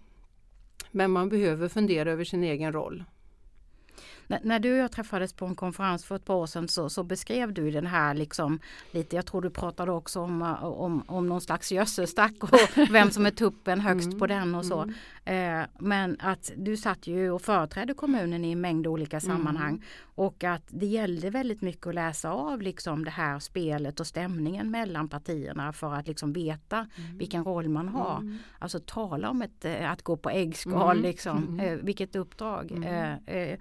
Men 0.91 1.11
man 1.11 1.29
behöver 1.29 1.69
fundera 1.69 2.11
över 2.11 2.25
sin 2.25 2.45
egen 2.45 2.73
roll. 2.73 3.05
När, 4.31 4.41
när 4.43 4.59
du 4.59 4.73
och 4.73 4.79
jag 4.79 4.93
träffades 4.93 5.33
på 5.33 5.47
en 5.47 5.55
konferens 5.55 6.05
för 6.05 6.17
ett 6.17 6.25
par 6.25 6.35
år 6.35 6.47
sedan 6.47 6.69
så, 6.69 6.91
så 6.91 7.03
beskrev 7.03 7.53
du 7.55 7.71
den 7.71 7.87
här 7.87 8.15
liksom 8.15 8.61
lite, 8.91 9.17
jag 9.17 9.27
tror 9.27 9.43
du 9.43 9.51
pratade 9.51 9.93
också 9.93 10.21
om, 10.21 10.43
eh, 10.43 10.65
om, 10.65 11.05
om 11.07 11.27
någon 11.29 11.41
slags 11.41 11.73
gödselstack 11.73 12.33
och 12.41 12.51
vem 12.91 13.11
som 13.11 13.27
är 13.27 13.31
tuppen 13.31 13.81
högst 13.81 14.19
på 14.19 14.27
den 14.27 14.55
och 14.55 14.65
så. 14.65 14.83
Eh, 15.25 15.63
men 15.79 16.17
att 16.21 16.53
du 16.57 16.77
satt 16.77 17.07
ju 17.07 17.31
och 17.31 17.43
företrädde 17.43 17.95
kommunen 17.95 18.45
i 18.45 18.53
en 18.53 18.61
mängd 18.61 18.87
olika 18.87 19.21
sammanhang 19.21 19.85
och 20.15 20.45
att 20.45 20.63
det 20.69 20.87
gällde 20.87 21.31
väldigt 21.31 21.63
mycket 21.63 21.87
att 21.87 21.95
läsa 21.95 22.31
av 22.31 22.63
liksom 22.63 23.05
det 23.05 23.11
här 23.11 23.39
spelet 23.39 24.01
och 24.01 24.07
stämningen 24.07 24.71
mellan 24.71 25.09
partierna 25.09 25.73
för 25.73 25.95
att 25.95 26.09
liksom 26.09 26.33
veta 26.33 26.87
vilken 27.19 27.45
roll 27.45 27.69
man 27.69 27.89
har. 27.89 28.39
Alltså 28.59 28.81
tala 28.87 29.31
om 29.31 29.43
ett, 29.43 29.65
eh, 29.65 29.91
att 29.91 30.03
gå 30.03 30.17
på 30.17 30.31
äggskal, 30.31 30.97
Mm. 30.97 31.03
liksom, 31.03 31.37
Mm. 31.49 31.61
eh, 31.61 31.85
vilket 31.85 32.17
uppdrag. 32.17 32.73
Eh, 32.85 33.37
eh, 33.37 33.59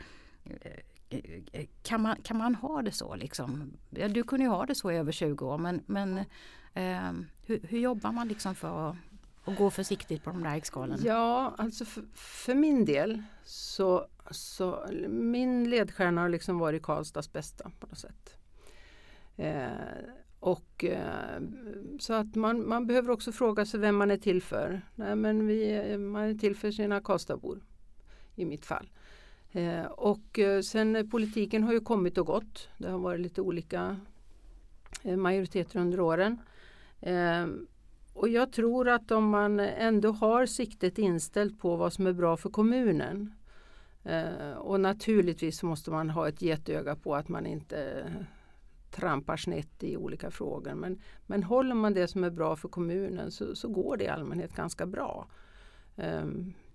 Eh, 0.61 1.19
eh, 1.51 1.65
kan, 1.83 2.01
man, 2.01 2.21
kan 2.21 2.37
man 2.37 2.55
ha 2.55 2.81
det 2.81 2.91
så? 2.91 3.15
Liksom? 3.15 3.73
Ja, 3.89 4.07
Du 4.07 4.23
kunde 4.23 4.45
ju 4.45 4.49
ha 4.49 4.65
det 4.65 4.75
så 4.75 4.91
i 4.91 4.95
över 4.95 5.11
20 5.11 5.45
år 5.45 5.57
men, 5.57 5.83
men 5.85 6.17
eh, 6.73 7.11
hur, 7.45 7.59
hur 7.69 7.79
jobbar 7.79 8.11
man 8.11 8.27
liksom 8.27 8.55
för 8.55 8.89
att, 8.89 8.95
att 9.45 9.57
gå 9.57 9.69
försiktigt 9.69 10.23
på 10.23 10.29
de 10.29 10.43
där 10.43 10.55
äggskalen? 10.55 10.99
Ja, 11.03 11.55
alltså 11.57 11.85
för, 11.85 12.03
för 12.13 12.55
min 12.55 12.85
del 12.85 13.23
så, 13.43 14.07
så 14.31 14.85
min 15.09 15.69
ledstjärna 15.69 16.21
har 16.21 16.29
liksom 16.29 16.59
varit 16.59 16.83
Karlstads 16.83 17.33
bästa 17.33 17.71
på 17.79 17.87
något 17.87 17.97
sätt. 17.97 18.37
Eh, 19.37 19.69
och 20.39 20.85
eh, 20.85 21.41
så 21.99 22.13
att 22.13 22.35
man, 22.35 22.67
man 22.67 22.87
behöver 22.87 23.09
också 23.09 23.31
fråga 23.31 23.65
sig 23.65 23.79
vem 23.79 23.95
man 23.95 24.11
är 24.11 24.17
till 24.17 24.41
för. 24.41 24.81
Nej, 24.95 25.15
men 25.15 25.47
vi, 25.47 25.97
man 25.97 26.23
är 26.23 26.33
till 26.33 26.55
för 26.55 26.71
sina 26.71 27.01
Karlstadbor 27.01 27.61
i 28.35 28.45
mitt 28.45 28.65
fall. 28.65 28.89
Eh, 29.51 29.85
och 29.85 30.39
eh, 30.39 30.61
sen 30.61 30.95
eh, 30.95 31.05
politiken 31.05 31.63
har 31.63 31.73
ju 31.73 31.79
kommit 31.79 32.17
och 32.17 32.25
gått. 32.25 32.69
Det 32.77 32.89
har 32.89 32.99
varit 32.99 33.19
lite 33.19 33.41
olika 33.41 33.97
majoriteter 35.17 35.79
under 35.79 35.99
åren. 35.99 36.37
Och 38.13 38.29
jag 38.29 38.51
tror 38.51 38.89
att 38.89 39.11
om 39.11 39.29
man 39.29 39.59
ändå 39.59 40.11
har 40.11 40.45
siktet 40.45 40.97
inställt 40.97 41.59
på 41.59 41.75
vad 41.75 41.93
som 41.93 42.07
är 42.07 42.13
bra 42.13 42.37
för 42.37 42.49
kommunen 42.49 43.33
och 44.57 44.79
naturligtvis 44.79 45.63
måste 45.63 45.91
man 45.91 46.09
ha 46.09 46.27
ett 46.27 46.41
getöga 46.41 46.95
på 46.95 47.15
att 47.15 47.29
man 47.29 47.45
inte 47.45 48.05
trampar 48.91 49.37
snett 49.37 49.83
i 49.83 49.97
olika 49.97 50.31
frågor. 50.31 50.73
Men, 50.73 51.01
men 51.25 51.43
håller 51.43 51.75
man 51.75 51.93
det 51.93 52.07
som 52.07 52.23
är 52.23 52.29
bra 52.29 52.55
för 52.55 52.69
kommunen 52.69 53.31
så, 53.31 53.55
så 53.55 53.67
går 53.67 53.97
det 53.97 54.03
i 54.03 54.07
allmänhet 54.07 54.55
ganska 54.55 54.85
bra. 54.85 55.27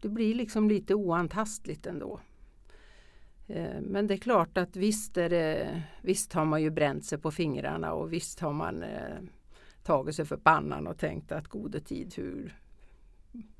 Det 0.00 0.08
blir 0.08 0.34
liksom 0.34 0.68
lite 0.68 0.94
oantastligt 0.94 1.86
ändå. 1.86 2.20
Eh, 3.48 3.80
Men 3.80 4.06
det 4.06 4.14
är 4.14 4.18
klart 4.18 4.58
att 4.58 4.76
visst, 4.76 5.16
är 5.16 5.28
det, 5.28 5.82
visst 6.02 6.32
har 6.32 6.44
man 6.44 6.62
ju 6.62 6.70
bränt 6.70 7.04
sig 7.04 7.18
på 7.18 7.30
fingrarna 7.30 7.92
och 7.92 8.12
visst 8.12 8.40
har 8.40 8.52
man 8.52 8.82
eh, 8.82 9.18
tagit 9.82 10.16
sig 10.16 10.24
för 10.24 10.36
pannan 10.36 10.86
och 10.86 10.98
tänkt 10.98 11.32
att 11.32 11.48
gode 11.48 11.80
tid, 11.80 12.14
hur, 12.16 12.58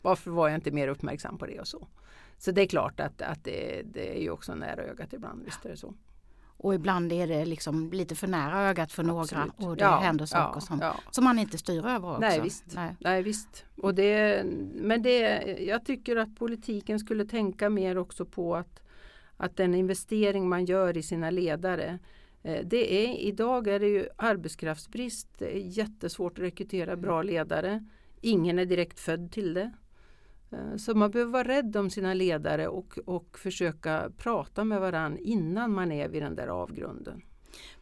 varför 0.02 0.30
var 0.30 0.48
jag 0.48 0.56
inte 0.56 0.70
mer 0.70 0.88
uppmärksam 0.88 1.38
på 1.38 1.46
det 1.46 1.60
och 1.60 1.68
så. 1.68 1.88
Så 2.38 2.50
det 2.50 2.62
är 2.62 2.66
klart 2.66 3.00
att, 3.00 3.22
att 3.22 3.44
det, 3.44 3.82
det 3.84 4.16
är 4.16 4.20
ju 4.20 4.30
också 4.30 4.54
nära 4.54 4.82
ögat 4.82 5.12
ibland, 5.12 5.44
visst 5.44 5.64
är 5.64 5.70
det 5.70 5.76
så. 5.76 5.94
Och 6.56 6.74
ibland 6.74 7.12
är 7.12 7.26
det 7.26 7.44
liksom 7.44 7.90
lite 7.92 8.14
för 8.14 8.26
nära 8.26 8.68
ögat 8.68 8.92
för 8.92 9.02
några 9.02 9.20
Absolut. 9.20 9.52
och 9.56 9.76
det 9.76 9.84
Ja, 9.84 9.96
händer 9.96 10.26
saker 10.26 10.56
ja, 10.56 10.60
som, 10.60 10.78
ja. 10.80 10.94
som 11.10 11.24
man 11.24 11.38
inte 11.38 11.58
styr 11.58 11.86
över 11.86 12.08
också. 12.10 12.20
Nej, 12.20 12.40
visst. 12.40 12.64
Nej. 12.74 12.96
Nej 13.00 13.22
visst. 13.22 13.64
Och 13.76 13.94
det, 13.94 14.44
men 14.74 15.02
det, 15.02 15.20
jag 15.60 15.84
tycker 15.84 16.16
att 16.16 16.36
politiken 16.36 16.98
skulle 16.98 17.24
tänka 17.24 17.70
mer 17.70 17.98
också 17.98 18.24
på 18.24 18.56
att, 18.56 18.82
att 19.36 19.56
den 19.56 19.74
investering 19.74 20.48
man 20.48 20.64
gör 20.64 20.96
i 20.96 21.02
sina 21.02 21.30
ledare 21.30 21.98
eh, 22.42 22.66
det 22.66 23.06
är, 23.06 23.16
idag 23.18 23.68
är 23.68 23.80
det 23.80 23.88
ju 23.88 24.08
arbetskraftsbrist. 24.16 25.28
Det 25.38 25.56
är 25.56 25.60
jättesvårt 25.60 26.38
att 26.38 26.44
rekrytera 26.44 26.96
bra 26.96 27.22
ledare. 27.22 27.84
Ingen 28.20 28.58
är 28.58 28.64
direkt 28.64 29.00
född 29.00 29.32
till 29.32 29.54
det. 29.54 29.72
Eh, 30.50 30.76
Så 30.76 30.94
man 30.94 31.10
behöver 31.10 31.32
vara 31.32 31.48
rädd 31.48 31.76
om 31.76 31.90
sina 31.90 32.14
ledare 32.14 32.68
och, 32.68 32.98
och 33.06 33.38
försöka 33.38 34.10
prata 34.16 34.64
med 34.64 34.80
varann 34.80 35.18
innan 35.18 35.72
man 35.72 35.92
är 35.92 36.08
vid 36.08 36.22
den 36.22 36.34
där 36.34 36.48
avgrunden. 36.48 37.22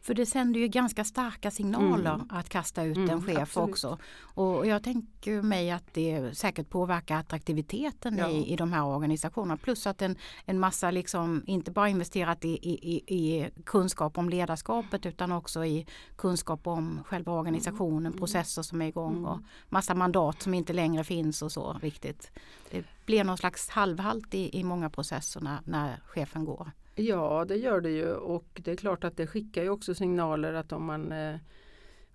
För 0.00 0.14
det 0.14 0.26
sänder 0.26 0.60
ju 0.60 0.68
ganska 0.68 1.04
starka 1.04 1.50
signaler 1.50 2.14
Mm. 2.14 2.26
att 2.30 2.48
kasta 2.48 2.82
ut 2.84 2.96
Mm, 2.96 3.10
en 3.10 3.22
chef 3.22 3.38
absolut. 3.38 3.70
också. 3.70 3.98
Och 4.34 4.66
jag 4.66 4.82
tänker 4.82 5.42
mig 5.42 5.70
att 5.70 5.84
det 5.94 6.38
säkert 6.38 6.68
påverkar 6.68 7.16
attraktiviteten 7.16 8.16
Ja. 8.18 8.28
i, 8.30 8.52
i 8.52 8.56
de 8.56 8.72
här 8.72 8.84
organisationerna. 8.84 9.56
Plus 9.56 9.86
att 9.86 10.02
en, 10.02 10.16
en 10.46 10.58
massa 10.60 10.90
liksom 10.90 11.42
inte 11.46 11.70
bara 11.70 11.88
investerat 11.88 12.44
i, 12.44 12.48
i, 12.48 12.94
i, 13.16 13.50
kunskap 13.64 14.18
om 14.18 14.28
ledarskapet 14.28 15.06
utan 15.06 15.32
också 15.32 15.64
i 15.64 15.86
kunskap 16.16 16.66
om 16.66 17.00
själva 17.06 17.32
organisationen, 17.32 18.06
Mm. 18.06 18.18
processer 18.18 18.62
som 18.62 18.82
är 18.82 18.86
igång 18.86 19.24
och 19.24 19.38
massa 19.68 19.94
mandat 19.94 20.42
som 20.42 20.54
inte 20.54 20.72
längre 20.72 21.04
finns 21.04 21.42
och 21.42 21.52
så 21.52 21.72
riktigt. 21.82 22.30
Det 22.70 22.84
blir 23.06 23.24
någon 23.24 23.38
slags 23.38 23.68
halvhalt 23.68 24.34
i, 24.34 24.58
i 24.58 24.64
många 24.64 24.90
processer 24.90 25.40
när, 25.40 25.58
när 25.64 26.00
chefen 26.06 26.44
går. 26.44 26.70
Ja, 26.94 27.44
det 27.48 27.56
gör 27.56 27.80
det 27.80 27.90
ju. 27.90 28.14
Och 28.14 28.60
det 28.64 28.70
är 28.70 28.76
klart 28.76 29.04
att 29.04 29.16
det 29.16 29.26
skickar 29.26 29.62
ju 29.62 29.68
också 29.68 29.94
signaler 29.94 30.52
att 30.52 30.72
om 30.72 30.84
man, 30.84 31.12
eh, 31.12 31.36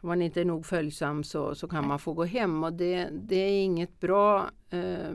om 0.02 0.10
man 0.10 0.22
inte 0.22 0.42
är 0.42 0.46
nog 0.46 0.66
följsam 0.66 1.24
så, 1.24 1.56
så 1.56 1.68
kan 1.68 1.88
man 1.88 2.00
få 2.00 2.14
gå 2.14 2.24
hem. 2.24 2.64
Och 2.64 2.74
det, 2.74 3.10
det 3.12 3.36
är 3.36 3.64
inget 3.64 4.00
bra, 4.00 4.50
eh, 4.70 5.14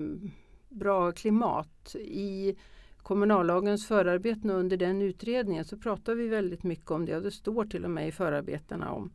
bra 0.69 1.13
klimat. 1.13 1.97
I 2.01 2.57
kommunallagens 3.03 3.87
förarbeten 3.87 4.51
och 4.51 4.59
under 4.59 4.77
den 4.77 5.03
utredningen. 5.03 5.65
Så 5.65 5.77
pratar 5.77 6.15
vi 6.15 6.29
väldigt 6.29 6.63
mycket 6.63 6.91
om 6.91 7.05
det 7.07 7.17
och 7.17 7.23
det 7.23 7.31
står 7.31 7.65
till 7.65 7.85
och 7.85 7.91
med 7.91 8.09
i 8.09 8.13
förarbetena 8.13 8.91
om, 8.91 9.13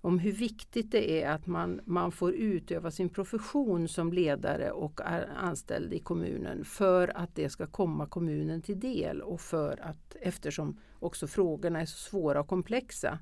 om 0.00 0.18
hur 0.18 0.32
viktigt 0.32 0.90
det 0.90 1.22
är 1.22 1.30
att 1.30 1.46
man, 1.46 1.80
man 1.84 2.12
får 2.12 2.34
utöva 2.34 2.90
sin 2.90 3.08
profession 3.08 3.88
som 3.88 4.12
ledare 4.12 4.70
och 4.70 5.00
är 5.04 5.28
anställd 5.36 5.92
i 5.92 5.98
kommunen 5.98 6.64
för 6.64 7.16
att 7.16 7.34
det 7.34 7.50
ska 7.50 7.66
komma 7.66 8.06
kommunen 8.06 8.62
till 8.62 8.80
del 8.80 9.22
och 9.22 9.40
för 9.40 9.80
att 9.82 10.16
eftersom 10.20 10.80
också 10.98 11.26
frågorna 11.26 11.80
är 11.80 11.86
så 11.86 11.98
svåra 11.98 12.40
och 12.40 12.48
komplexa 12.48 13.18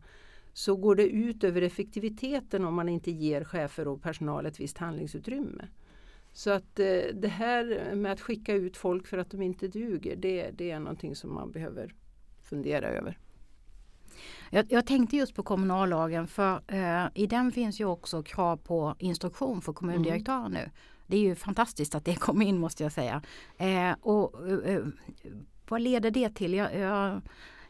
så 0.52 0.76
går 0.76 0.94
det 0.94 1.08
ut 1.08 1.44
över 1.44 1.62
effektiviteten 1.62 2.64
om 2.64 2.74
man 2.74 2.88
inte 2.88 3.10
ger 3.10 3.44
chefer 3.44 3.88
och 3.88 4.02
personal 4.02 4.46
ett 4.46 4.60
visst 4.60 4.78
handlingsutrymme. 4.78 5.68
Så 6.32 6.50
att 6.50 6.78
eh, 6.78 7.00
det 7.14 7.28
här 7.28 7.94
med 7.94 8.12
att 8.12 8.20
skicka 8.20 8.54
ut 8.54 8.76
folk 8.76 9.06
för 9.06 9.18
att 9.18 9.30
de 9.30 9.42
inte 9.42 9.68
duger 9.68 10.16
det, 10.16 10.50
det 10.50 10.70
är 10.70 10.78
någonting 10.78 11.16
som 11.16 11.34
man 11.34 11.50
behöver 11.50 11.94
fundera 12.42 12.88
över. 12.88 13.18
Jag, 14.50 14.72
jag 14.72 14.86
tänkte 14.86 15.16
just 15.16 15.34
på 15.34 15.42
kommunallagen 15.42 16.26
för 16.26 16.60
eh, 16.66 17.06
i 17.14 17.26
den 17.26 17.52
finns 17.52 17.80
ju 17.80 17.84
också 17.84 18.22
krav 18.22 18.56
på 18.56 18.94
instruktion 18.98 19.62
för 19.62 19.72
kommundirektörer 19.72 20.48
nu. 20.48 20.70
Det 21.06 21.16
är 21.16 21.20
ju 21.20 21.34
fantastiskt 21.34 21.94
att 21.94 22.04
det 22.04 22.14
kom 22.20 22.42
in 22.42 22.58
måste 22.58 22.82
jag 22.82 22.92
säga. 22.92 23.22
Eh, 23.58 23.92
och 24.00 24.50
eh, 24.68 24.84
Vad 25.68 25.80
leder 25.80 26.10
det 26.10 26.34
till? 26.34 26.54
Jag, 26.54 26.76
jag 26.76 27.20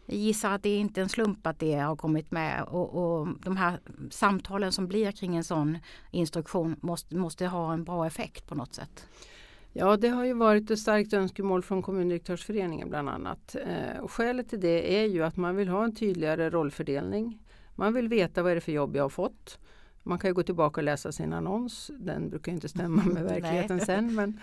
gissar 0.07 0.51
att 0.51 0.63
det 0.63 0.77
inte 0.77 1.01
är 1.01 1.03
en 1.03 1.09
slump 1.09 1.47
att 1.47 1.59
det 1.59 1.75
har 1.75 1.97
kommit 1.97 2.31
med 2.31 2.63
och, 2.63 2.95
och 2.95 3.29
de 3.45 3.57
här 3.57 3.81
samtalen 4.11 4.73
som 4.73 4.89
blir 4.89 5.13
kring 5.13 5.37
en 5.37 5.45
sån 5.45 5.79
instruktion 6.11 6.77
måste, 6.81 7.17
måste 7.17 7.47
ha 7.47 7.73
en 7.73 7.85
bra 7.85 8.07
effekt 8.07 8.47
på 8.47 8.55
något 8.55 8.75
sätt. 8.75 9.07
Ja, 9.79 9.97
det 9.97 10.09
har 10.09 10.25
ju 10.25 10.33
varit 10.33 10.71
ett 10.71 10.79
starkt 10.79 11.13
önskemål 11.13 11.63
från 11.63 11.83
kommundirektörsföreningen 11.83 12.89
bland 12.89 13.09
annat. 13.09 13.57
Eh, 13.67 14.01
och 14.01 14.13
skälet 14.13 14.49
till 14.49 14.61
det 14.61 14.97
är 15.03 15.07
ju 15.07 15.25
att 15.25 15.37
man 15.37 15.57
vill 15.57 15.69
ha 15.69 15.85
en 15.85 15.95
tydligare 15.95 16.51
rollfördelning. 16.51 17.39
Man 17.75 17.95
vill 17.95 18.09
veta 18.09 18.43
vad 18.43 18.51
är 18.51 18.55
det 18.55 18.61
för 18.61 18.73
jobb 18.73 18.97
jag 18.97 19.05
har 19.05 19.09
fått. 19.09 19.59
Man 20.03 20.19
kan 20.19 20.31
ju 20.31 20.35
gå 20.35 20.43
tillbaka 20.43 20.81
och 20.81 20.85
läsa 20.85 21.13
sin 21.13 21.33
annons. 21.33 21.91
Den 21.99 22.31
brukar 22.31 22.53
inte 22.53 22.69
stämma 22.69 23.03
med 23.05 23.25
verkligheten 23.33 23.81
sen. 23.81 24.15
Men, 24.15 24.41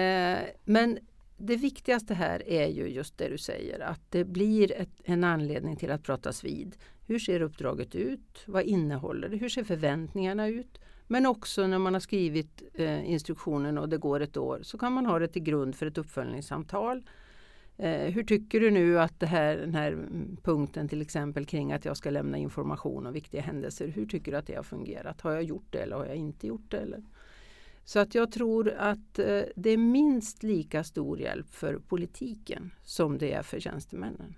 eh, 0.00 0.38
men 0.64 0.98
det 1.36 1.56
viktigaste 1.56 2.14
här 2.14 2.48
är 2.48 2.66
ju 2.66 2.88
just 2.88 3.18
det 3.18 3.28
du 3.28 3.38
säger 3.38 3.80
att 3.80 4.00
det 4.10 4.24
blir 4.24 4.72
ett, 4.72 5.00
en 5.04 5.24
anledning 5.24 5.76
till 5.76 5.90
att 5.90 6.02
pratas 6.02 6.44
vid. 6.44 6.76
Hur 7.06 7.18
ser 7.18 7.40
uppdraget 7.40 7.94
ut? 7.94 8.42
Vad 8.46 8.62
innehåller 8.62 9.28
det? 9.28 9.36
Hur 9.36 9.48
ser 9.48 9.64
förväntningarna 9.64 10.48
ut? 10.48 10.78
Men 11.10 11.26
också 11.26 11.66
när 11.66 11.78
man 11.78 11.92
har 11.92 12.00
skrivit 12.00 12.62
eh, 12.74 13.10
instruktionen 13.10 13.78
och 13.78 13.88
det 13.88 13.98
går 13.98 14.20
ett 14.20 14.36
år 14.36 14.60
så 14.62 14.78
kan 14.78 14.92
man 14.92 15.06
ha 15.06 15.18
det 15.18 15.28
till 15.28 15.42
grund 15.42 15.76
för 15.76 15.86
ett 15.86 15.98
uppföljningssamtal. 15.98 17.02
Eh, 17.76 18.12
hur 18.12 18.24
tycker 18.24 18.60
du 18.60 18.70
nu 18.70 19.00
att 19.00 19.20
det 19.20 19.26
här, 19.26 19.56
den 19.56 19.74
här 19.74 19.98
punkten 20.42 20.88
till 20.88 21.02
exempel 21.02 21.46
kring 21.46 21.72
att 21.72 21.84
jag 21.84 21.96
ska 21.96 22.10
lämna 22.10 22.38
information 22.38 23.06
om 23.06 23.12
viktiga 23.12 23.40
händelser. 23.40 23.88
Hur 23.88 24.06
tycker 24.06 24.32
du 24.32 24.38
att 24.38 24.46
det 24.46 24.54
har 24.54 24.62
fungerat? 24.62 25.20
Har 25.20 25.32
jag 25.32 25.42
gjort 25.42 25.66
det 25.70 25.78
eller 25.78 25.96
har 25.96 26.06
jag 26.06 26.16
inte 26.16 26.46
gjort 26.46 26.70
det? 26.70 26.78
Eller? 26.78 27.02
Så 27.84 27.98
att 27.98 28.14
jag 28.14 28.32
tror 28.32 28.70
att 28.70 29.18
eh, 29.18 29.42
det 29.56 29.70
är 29.70 29.76
minst 29.76 30.42
lika 30.42 30.84
stor 30.84 31.20
hjälp 31.20 31.50
för 31.50 31.78
politiken 31.78 32.70
som 32.82 33.18
det 33.18 33.32
är 33.32 33.42
för 33.42 33.60
tjänstemännen. 33.60 34.34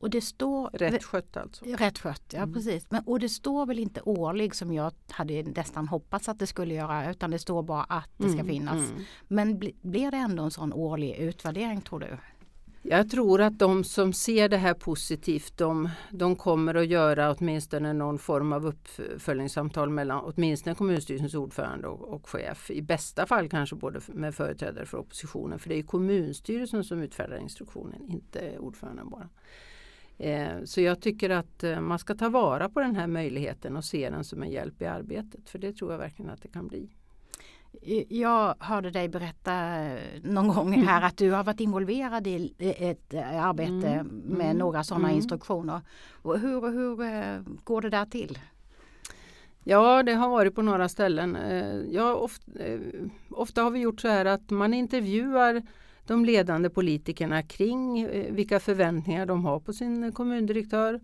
Och 0.00 0.10
det 0.10 0.20
står 0.20 0.70
Rätt 0.72 1.04
skött 1.04 1.36
alltså. 1.36 1.64
Rätt 1.64 1.98
skött, 1.98 2.22
ja 2.32 2.38
Mm. 2.38 2.54
precis. 2.54 2.86
Men, 2.90 3.02
och 3.06 3.20
det 3.20 3.28
står 3.28 3.66
väl 3.66 3.78
inte 3.78 4.00
årlig 4.02 4.54
som 4.54 4.72
jag 4.72 4.92
hade 5.10 5.42
nästan 5.42 5.88
hoppats 5.88 6.28
att 6.28 6.38
det 6.38 6.46
skulle 6.46 6.74
göra 6.74 7.10
utan 7.10 7.30
det 7.30 7.38
står 7.38 7.62
bara 7.62 7.84
att 7.84 8.10
det 8.16 8.28
ska 8.28 8.40
Mm, 8.40 8.46
finnas. 8.46 8.90
mm. 8.90 9.02
Men 9.28 9.58
bli, 9.58 9.74
blir 9.82 10.10
det 10.10 10.16
ändå 10.16 10.42
en 10.42 10.50
sån 10.50 10.72
årlig 10.72 11.16
utvärdering 11.16 11.80
tror 11.80 12.00
du? 12.00 12.16
Jag 12.82 13.10
tror 13.10 13.40
att 13.40 13.58
de 13.58 13.84
som 13.84 14.12
ser 14.12 14.48
det 14.48 14.56
här 14.56 14.74
positivt 14.74 15.56
de, 15.56 15.88
de 16.10 16.36
kommer 16.36 16.74
att 16.74 16.86
göra 16.86 17.34
åtminstone 17.38 17.92
någon 17.92 18.18
form 18.18 18.52
av 18.52 18.66
uppföljningssamtal 18.66 19.90
mellan 19.90 20.20
åtminstone 20.24 20.74
kommunstyrelsens 20.74 21.34
ordförande 21.34 21.88
och, 21.88 22.08
och 22.14 22.28
chef. 22.28 22.70
I 22.70 22.82
bästa 22.82 23.26
fall 23.26 23.48
kanske 23.48 23.76
både 23.76 24.00
med 24.06 24.34
företrädare 24.34 24.86
för 24.86 24.98
oppositionen 24.98 25.58
för 25.58 25.68
det 25.68 25.78
är 25.78 25.82
kommunstyrelsen 25.82 26.84
som 26.84 27.02
utfärdar 27.02 27.36
instruktionen, 27.36 28.10
inte 28.10 28.58
ordföranden 28.58 29.10
bara. 29.10 29.28
Eh, 30.20 30.64
så 30.64 30.80
jag 30.80 31.00
tycker 31.00 31.30
att 31.30 31.64
eh, 31.64 31.80
man 31.80 31.98
ska 31.98 32.14
ta 32.14 32.28
vara 32.28 32.68
på 32.68 32.80
den 32.80 32.96
här 32.96 33.06
möjligheten 33.06 33.76
och 33.76 33.84
se 33.84 34.10
den 34.10 34.24
som 34.24 34.42
en 34.42 34.50
hjälp 34.50 34.82
i 34.82 34.86
arbetet 34.86 35.50
för 35.50 35.58
det 35.58 35.72
tror 35.72 35.92
jag 35.92 35.98
verkligen 35.98 36.30
att 36.30 36.42
det 36.42 36.48
kan 36.48 36.68
bli. 36.68 36.90
Jag 38.08 38.54
hörde 38.58 38.90
dig 38.90 39.08
berätta 39.08 39.76
eh, 39.76 39.98
någon 40.22 40.48
gång 40.48 40.74
Mm. 40.74 40.86
här 40.86 41.02
att 41.02 41.16
du 41.16 41.30
har 41.30 41.44
varit 41.44 41.60
involverad 41.60 42.26
i 42.26 42.54
ett 42.58 43.14
arbete 43.14 43.88
Mm, 43.88 44.06
med 44.06 44.46
mm, 44.46 44.58
några 44.58 44.84
sådana 44.84 45.08
mm. 45.08 45.16
instruktioner. 45.16 45.80
Hur, 46.22 46.72
hur 46.72 46.96
går 47.64 47.82
det 47.82 47.90
där 47.90 48.06
till? 48.06 48.38
Ja, 49.64 50.02
det 50.02 50.12
har 50.12 50.28
varit 50.28 50.54
på 50.54 50.62
några 50.62 50.88
ställen. 50.88 51.38
Ja, 51.90 52.14
ofta, 52.14 52.52
ofta 53.30 53.62
har 53.62 53.70
vi 53.70 53.80
gjort 53.80 54.00
så 54.00 54.08
här 54.08 54.24
att 54.24 54.50
man 54.50 54.74
intervjuar 54.74 55.62
de 56.10 56.24
ledande 56.24 56.70
politikerna 56.70 57.42
kring 57.42 58.00
eh, 58.00 58.32
vilka 58.32 58.60
förväntningar 58.60 59.26
de 59.26 59.44
har 59.44 59.60
på 59.60 59.72
sin 59.72 60.12
kommundirektör. 60.12 61.00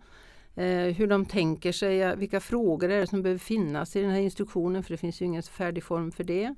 Eh, 0.55 0.95
hur 0.95 1.07
de 1.07 1.27
tänker 1.27 1.73
sig, 1.73 2.03
eh, 2.03 2.17
vilka 2.17 2.41
frågor 2.41 2.91
är 2.91 3.01
det 3.01 3.07
som 3.07 3.23
behöver 3.23 3.39
finnas 3.39 3.97
i 3.97 4.03
den 4.03 4.11
här 4.11 4.21
instruktionen 4.21 4.83
för 4.83 4.91
det 4.91 4.97
finns 4.97 5.21
ju 5.23 5.25
ingen 5.25 5.43
färdig 5.43 5.85
form 5.85 6.13
för 6.13 6.25
det. 6.25 6.55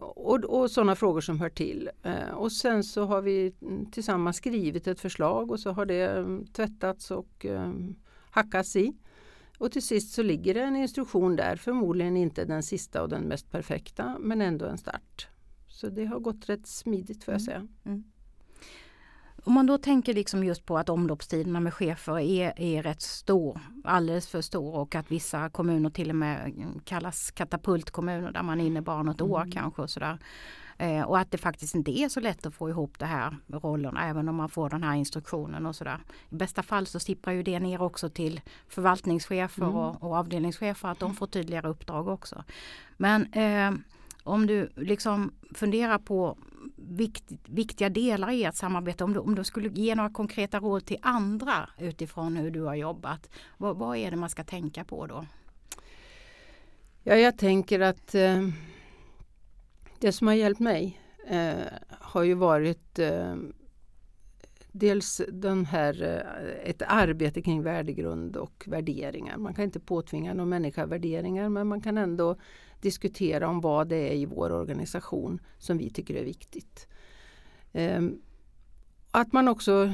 Och, 0.00 0.44
och 0.44 0.70
sådana 0.70 0.96
frågor 0.96 1.20
som 1.20 1.40
hör 1.40 1.48
till. 1.48 1.90
Och 2.32 2.52
sen 2.52 2.84
så 2.84 3.04
har 3.04 3.22
vi 3.22 3.52
tillsammans 3.92 4.36
skrivit 4.36 4.86
ett 4.86 5.00
förslag 5.00 5.50
och 5.50 5.60
så 5.60 5.70
har 5.70 5.86
det 5.86 6.26
tvättats 6.52 7.10
och 7.10 7.46
hackats 8.30 8.76
i. 8.76 8.92
Och 9.58 9.72
till 9.72 9.82
sist 9.82 10.14
så 10.14 10.22
ligger 10.22 10.54
det 10.54 10.62
en 10.62 10.76
instruktion 10.76 11.36
där, 11.36 11.56
förmodligen 11.56 12.16
inte 12.16 12.44
den 12.44 12.62
sista 12.62 13.02
och 13.02 13.08
den 13.08 13.22
mest 13.22 13.50
perfekta 13.50 14.16
men 14.20 14.40
ändå 14.40 14.66
en 14.66 14.78
start. 14.78 15.31
Så 15.82 15.88
det 15.88 16.04
har 16.04 16.20
gått 16.20 16.48
rätt 16.48 16.66
smidigt 16.66 17.24
får 17.24 17.34
jag 17.34 17.42
säga. 17.42 17.66
Om 19.44 19.52
man 19.52 19.66
då 19.66 19.78
tänker 19.78 20.14
liksom 20.14 20.44
just 20.44 20.66
på 20.66 20.78
att 20.78 20.88
omloppstiderna 20.88 21.60
med 21.60 21.74
chefer 21.74 22.18
är, 22.18 22.60
är 22.60 22.82
rätt 22.82 23.02
stor, 23.02 23.60
alldeles 23.84 24.28
för 24.28 24.40
stor 24.40 24.74
och 24.74 24.94
att 24.94 25.10
vissa 25.10 25.48
kommuner 25.48 25.90
till 25.90 26.10
och 26.10 26.16
med 26.16 26.52
kallas 26.84 27.30
katapultkommuner 27.30 28.32
där 28.32 28.42
man 28.42 28.60
är 28.60 28.64
inne 28.64 28.82
bara 28.82 29.02
något 29.02 29.20
år 29.20 29.48
kanske 29.52 29.82
och 29.82 29.90
sådär. 29.90 30.18
Eh, 30.78 31.02
och 31.02 31.18
att 31.18 31.30
det 31.30 31.38
faktiskt 31.38 31.74
inte 31.74 31.98
är 31.98 32.08
så 32.08 32.20
lätt 32.20 32.46
att 32.46 32.54
få 32.54 32.70
ihop 32.70 32.98
det 32.98 33.06
här 33.06 33.36
med 33.46 33.64
rollerna 33.64 34.08
även 34.08 34.28
om 34.28 34.36
man 34.36 34.48
får 34.48 34.70
den 34.70 34.82
här 34.82 34.94
instruktionen 34.94 35.66
och 35.66 35.76
sådär. 35.76 35.98
I 36.30 36.34
bästa 36.34 36.62
fall 36.62 36.86
så 36.86 37.00
sipprar 37.00 37.32
ju 37.32 37.42
det 37.42 37.60
ner 37.60 37.82
också 37.82 38.08
till 38.08 38.40
förvaltningschefer 38.68 39.76
och, 39.76 40.02
och 40.02 40.16
avdelningschefer 40.16 40.88
att 40.88 40.98
de 40.98 41.14
får 41.14 41.26
tydligare 41.26 41.68
uppdrag 41.68 42.08
också. 42.08 42.44
Men 42.96 43.32
eh, 43.32 43.72
om 44.24 44.46
du 44.46 44.70
liksom 44.76 45.32
funderar 45.54 45.98
på 45.98 46.38
vikt, 46.76 47.24
viktiga 47.44 47.88
delar 47.88 48.30
i 48.30 48.44
ert 48.44 48.54
samarbete, 48.54 49.04
om 49.04 49.12
du, 49.12 49.20
om 49.20 49.34
du 49.34 49.44
skulle 49.44 49.68
ge 49.68 49.94
några 49.94 50.10
konkreta 50.10 50.60
råd 50.60 50.84
till 50.84 50.98
andra 51.02 51.68
utifrån 51.78 52.36
hur 52.36 52.50
du 52.50 52.62
har 52.62 52.74
jobbat, 52.74 53.30
vad, 53.56 53.76
vad 53.76 53.96
är 53.96 54.10
det 54.10 54.16
man 54.16 54.30
ska 54.30 54.44
tänka 54.44 54.84
på 54.84 55.06
då? 55.06 55.26
Ja, 57.02 57.16
jag 57.16 57.38
tänker 57.38 57.80
att 57.80 58.14
eh, 58.14 58.48
det 59.98 60.12
som 60.12 60.26
har 60.26 60.34
hjälpt 60.34 60.60
mig 60.60 61.00
eh, 61.26 61.54
har 61.88 62.22
ju 62.22 62.34
varit 62.34 62.98
eh, 62.98 63.34
dels 64.72 65.20
den 65.28 65.66
här, 65.66 66.02
eh, 66.02 66.70
ett 66.70 66.82
arbete 66.86 67.42
kring 67.42 67.62
värdegrund 67.62 68.36
och 68.36 68.64
värderingar. 68.66 69.36
Man 69.36 69.54
kan 69.54 69.64
inte 69.64 69.80
påtvinga 69.80 70.34
någon 70.34 70.48
människa 70.48 70.86
värderingar 70.86 71.48
men 71.48 71.66
man 71.66 71.80
kan 71.80 71.98
ändå 71.98 72.36
diskutera 72.82 73.48
om 73.48 73.60
vad 73.60 73.88
det 73.88 73.96
är 73.96 74.14
i 74.14 74.26
vår 74.26 74.52
organisation 74.52 75.40
som 75.58 75.78
vi 75.78 75.90
tycker 75.90 76.14
är 76.14 76.24
viktigt. 76.24 76.88
Eh, 77.72 78.00
att 79.10 79.32
man 79.32 79.48
också 79.48 79.92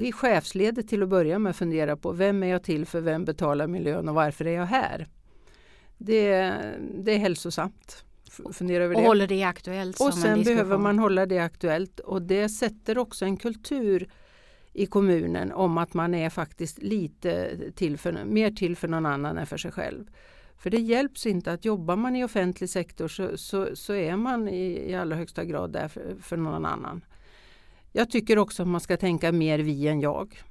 i 0.00 0.12
chefsledet 0.12 0.88
till 0.88 1.02
att 1.02 1.08
börja 1.08 1.38
med 1.38 1.56
fundera 1.56 1.96
på 1.96 2.12
vem 2.12 2.42
är 2.42 2.46
jag 2.46 2.62
till 2.62 2.86
för, 2.86 3.00
vem 3.00 3.24
betalar 3.24 3.66
miljön 3.66 4.08
och 4.08 4.14
varför 4.14 4.44
är 4.44 4.54
jag 4.54 4.66
här? 4.66 5.08
Det, 5.98 6.54
det 6.94 7.12
är 7.12 7.18
hälsosamt. 7.18 8.04
Fundera 8.52 8.84
över 8.84 8.94
Och 8.94 9.00
det. 9.00 9.06
håller 9.08 9.26
det 9.26 9.42
aktuellt 9.42 10.00
Och 10.00 10.06
en 10.06 10.12
sen 10.12 10.42
behöver 10.42 10.78
man 10.78 10.98
hålla 10.98 11.26
det 11.26 11.38
aktuellt 11.38 12.00
och 12.00 12.22
det 12.22 12.48
sätter 12.48 12.98
också 12.98 13.24
en 13.24 13.36
kultur 13.36 14.10
i 14.72 14.86
kommunen 14.86 15.52
om 15.52 15.78
att 15.78 15.94
man 15.94 16.14
är 16.14 16.30
faktiskt 16.30 16.82
lite 16.82 17.50
till 17.74 17.98
för, 17.98 18.24
mer 18.24 18.50
till 18.50 18.76
för 18.76 18.88
någon 18.88 19.06
annan 19.06 19.38
än 19.38 19.46
för 19.46 19.56
sig 19.56 19.72
själv. 19.72 20.06
För 20.56 20.70
det 20.70 20.80
hjälps 20.80 21.26
inte 21.26 21.52
att 21.52 21.64
jobbar 21.64 21.96
man 21.96 22.16
i 22.16 22.24
offentlig 22.24 22.70
sektor 22.70 23.08
så, 23.08 23.36
så, 23.36 23.76
så 23.76 23.92
är 23.92 24.16
man 24.16 24.48
i, 24.48 24.90
i 24.90 24.94
allra 24.94 25.16
högsta 25.16 25.44
grad 25.44 25.72
där 25.72 25.88
för, 25.88 26.16
för 26.20 26.36
någon 26.36 26.66
annan. 26.66 27.04
Jag 27.92 28.10
tycker 28.10 28.38
också 28.38 28.62
att 28.62 28.68
man 28.68 28.80
ska 28.80 28.96
tänka 28.96 29.32
mer 29.32 29.58
vi 29.58 29.88
än 29.88 30.00
jag. 30.00 30.42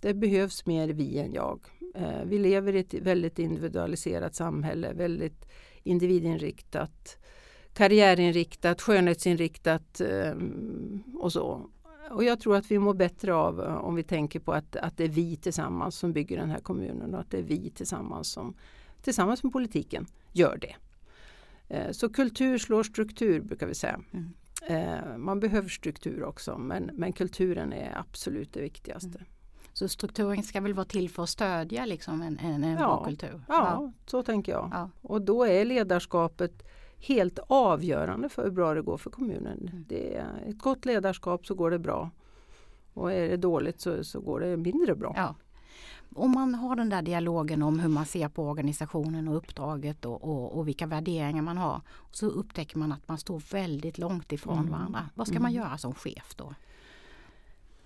Det 0.00 0.14
behövs 0.14 0.66
mer 0.66 0.88
vi 0.88 1.18
än 1.18 1.32
jag. 1.32 1.60
Eh, 1.94 2.24
vi 2.24 2.38
lever 2.38 2.74
i 2.74 2.78
ett 2.78 2.94
väldigt 2.94 3.38
individualiserat 3.38 4.34
samhälle, 4.34 4.92
väldigt 4.92 5.46
individinriktat, 5.82 7.18
karriärinriktat, 7.74 8.82
skönhetsinriktat 8.82 10.00
eh, 10.00 10.34
och 11.14 11.32
så. 11.32 11.70
Och 12.10 12.24
jag 12.24 12.40
tror 12.40 12.56
att 12.56 12.70
vi 12.70 12.78
mår 12.78 12.94
bättre 12.94 13.34
av 13.34 13.60
eh, 13.60 13.74
om 13.74 13.94
vi 13.94 14.02
tänker 14.02 14.40
på 14.40 14.52
att, 14.52 14.76
att 14.76 14.96
det 14.96 15.04
är 15.04 15.08
vi 15.08 15.36
tillsammans 15.36 15.96
som 15.96 16.12
bygger 16.12 16.36
den 16.36 16.50
här 16.50 16.60
kommunen 16.60 17.14
och 17.14 17.20
att 17.20 17.30
det 17.30 17.38
är 17.38 17.42
vi 17.42 17.70
tillsammans 17.70 18.32
som 18.32 18.56
tillsammans 19.06 19.42
med 19.42 19.52
politiken 19.52 20.06
gör 20.32 20.56
det. 20.60 20.74
Eh, 21.68 21.90
Så 21.92 22.08
kultur 22.08 22.58
slår 22.58 22.82
struktur 22.82 23.40
brukar 23.40 23.66
vi 23.66 23.74
säga. 23.74 24.00
Mm. 24.12 24.32
Eh, 24.68 25.16
Man 25.18 25.40
behöver 25.40 25.68
struktur 25.68 26.24
också 26.24 26.58
men, 26.58 26.90
men 26.94 27.12
kulturen 27.12 27.72
är 27.72 27.98
absolut 27.98 28.52
det 28.52 28.60
viktigaste. 28.60 29.24
Så 29.72 29.88
strukturen 29.88 30.42
ska 30.42 30.60
väl 30.60 30.74
vara 30.74 30.84
till 30.86 31.10
för 31.10 31.22
att 31.22 31.28
stödja 31.28 31.86
liksom 31.86 32.22
en, 32.22 32.38
en, 32.38 32.64
en 32.64 32.70
Ja. 32.72 32.76
bra 32.78 33.04
kultur? 33.04 33.42
Ja, 33.48 33.92
så 34.06 34.22
tänker 34.22 34.52
jag. 34.52 34.68
Ja. 34.72 34.90
Och 35.02 35.22
då 35.22 35.44
är 35.46 35.64
ledarskapet 35.64 36.62
helt 36.98 37.38
avgörande 37.48 38.28
för 38.28 38.44
hur 38.44 38.50
bra 38.50 38.74
det 38.74 38.82
går 38.82 38.96
för 38.98 39.10
kommunen. 39.10 39.68
Mm. 39.72 39.84
Det 39.88 40.16
är 40.16 40.44
ett 40.48 40.58
gott 40.58 40.84
ledarskap 40.84 41.46
så 41.46 41.54
går 41.54 41.70
det 41.70 41.78
bra. 41.78 42.10
Och 42.94 43.12
är 43.12 43.28
det 43.28 43.36
dåligt 43.36 43.80
så, 43.80 44.04
så 44.04 44.20
går 44.20 44.40
det 44.40 44.56
mindre 44.56 44.94
bra. 44.94 45.12
Om 46.16 46.30
man 46.30 46.54
har 46.54 46.76
den 46.76 46.88
där 46.88 47.02
dialogen 47.02 47.62
om 47.62 47.78
hur 47.78 47.88
man 47.88 48.06
ser 48.06 48.28
på 48.28 48.48
organisationen 48.48 49.28
och 49.28 49.36
uppdraget 49.36 50.04
och, 50.04 50.24
och, 50.24 50.58
och 50.58 50.68
vilka 50.68 50.86
värderingar 50.86 51.42
man 51.42 51.58
har. 51.58 51.80
Så 52.12 52.26
upptäcker 52.26 52.78
man 52.78 52.92
att 52.92 53.08
man 53.08 53.18
står 53.18 53.42
väldigt 53.52 53.98
långt 53.98 54.32
ifrån 54.32 54.58
Mm. 54.58 54.70
varandra. 54.70 55.08
Vad 55.14 55.28
ska 55.28 55.40
man 55.40 55.52
göra 55.52 55.78
som 55.78 55.94
chef 55.94 56.34
då? 56.36 56.54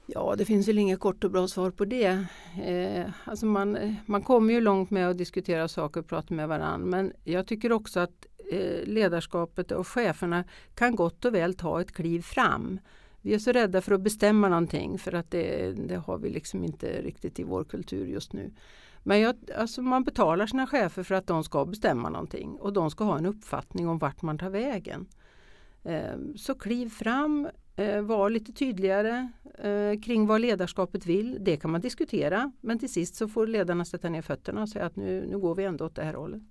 Ja, 0.07 0.35
det 0.39 0.45
finns 0.45 0.69
väl 0.69 0.79
inget 0.79 1.01
kort 1.01 1.25
och 1.25 1.31
bra 1.31 1.49
svar 1.49 1.71
på 1.71 1.85
det. 1.85 2.27
Eh, 2.65 3.11
alltså 3.25 3.47
man, 3.47 3.97
man 4.07 4.23
kommer 4.23 4.55
ju 4.55 4.61
långt 4.61 4.91
med 4.91 5.09
att 5.11 5.19
diskutera 5.19 5.69
saker 5.69 6.01
och 6.01 6.07
prata 6.07 6.35
med 6.35 6.49
varandra. 6.49 6.87
Men 6.87 7.13
jag 7.25 7.47
tycker 7.47 7.73
också 7.73 8.01
att 8.01 8.27
eh, 8.53 8.87
ledarskapet 8.87 9.73
och 9.73 9.89
cheferna 9.89 10.45
kan 10.75 10.97
gott 10.97 11.25
och 11.25 11.35
väl 11.35 11.55
ta 11.55 11.81
ett 11.81 11.93
kliv 11.93 12.23
fram. 12.23 12.79
Vi 13.23 13.35
är 13.35 13.39
så 13.39 13.53
rädda 13.53 13.81
för 13.81 13.93
att 13.93 14.01
bestämma 14.01 14.49
någonting 14.49 14.99
för 14.99 15.15
att 15.15 15.31
det, 15.31 15.73
det 15.73 15.97
har 15.97 16.19
vi 16.19 16.31
liksom 16.31 16.65
inte 16.65 17.03
riktigt 17.03 17.39
i 17.39 17.43
vår 17.43 17.65
kultur 17.65 18.07
just 18.07 18.33
nu. 18.33 18.51
Men 19.03 19.21
jag, 19.21 19.37
alltså 19.57 19.83
man 19.83 20.05
betalar 20.05 20.47
sina 20.47 20.67
chefer 20.67 21.03
för 21.03 21.15
att 21.15 21.27
de 21.27 21.45
ska 21.45 21.65
bestämma 21.65 22.11
någonting 22.11 22.59
och 22.61 22.73
de 22.73 22.91
ska 22.91 23.05
ha 23.05 23.19
en 23.19 23.27
uppfattning 23.27 23.89
om 23.89 23.99
vart 23.99 24.23
man 24.23 24.39
tar 24.39 24.51
vägen. 24.51 25.07
Ehm, 25.85 26.37
så 26.37 26.55
kliv 26.55 26.89
fram, 26.89 27.49
eh, 27.77 28.03
var 28.03 28.31
lite 28.31 28.53
tydligare 28.53 29.29
eh, 29.59 30.01
kring 30.01 30.27
vad 30.27 30.41
ledarskapet 30.41 31.07
vill. 31.07 31.37
Det 31.41 31.57
kan 31.57 31.71
man 31.71 31.81
diskutera 31.81 32.53
men 32.61 32.79
till 32.79 32.93
sist 32.93 33.15
så 33.15 33.29
får 33.29 33.47
ledarna 33.47 33.85
sätta 33.85 34.09
ner 34.09 34.23
fötterna 34.23 34.63
och 34.63 34.69
säga 34.69 34.87
att 34.87 34.97
nu, 34.97 35.27
nu 35.27 35.39
går 35.39 35.55
vi 35.55 35.65
ändå 35.65 35.85
åt 35.87 35.95
det 35.95 36.05
här 36.05 36.15
hållet. 36.15 36.43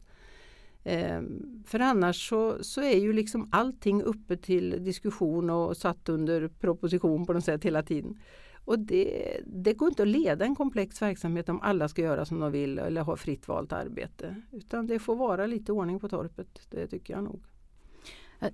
Ehm, 0.84 1.64
för 1.66 1.80
annars 1.80 2.30
så, 2.30 2.64
så 2.64 2.82
är 2.82 3.00
ju 3.00 3.14
liksom 3.14 3.50
allting 3.52 4.04
uppe 4.04 4.38
till 4.38 4.84
diskussion 4.84 5.50
och 5.50 5.78
satt 5.78 6.10
under 6.10 6.48
proposition 6.48 7.26
på 7.26 7.34
något 7.34 7.46
sätt 7.46 7.66
hela 7.66 7.84
tiden. 7.84 8.18
Och 8.66 8.80
det, 8.80 9.42
det 9.46 9.74
går 9.74 9.90
inte 9.90 10.02
att 10.02 10.08
leda 10.08 10.46
en 10.46 10.56
komplex 10.56 11.02
verksamhet 11.02 11.50
om 11.50 11.62
alla 11.62 11.88
ska 11.88 12.02
göra 12.02 12.26
som 12.26 12.40
de 12.40 12.52
vill 12.52 12.80
eller 12.80 13.02
ha 13.02 13.16
fritt 13.16 13.48
valt 13.48 13.74
arbete. 13.74 14.36
Utan 14.52 14.88
det 14.88 15.00
får 15.00 15.16
vara 15.16 15.46
lite 15.46 15.72
ordning 15.72 16.00
på 16.00 16.10
torpet, 16.10 16.62
det 16.70 16.88
tycker 16.88 17.14
jag 17.14 17.24
nog. 17.24 17.44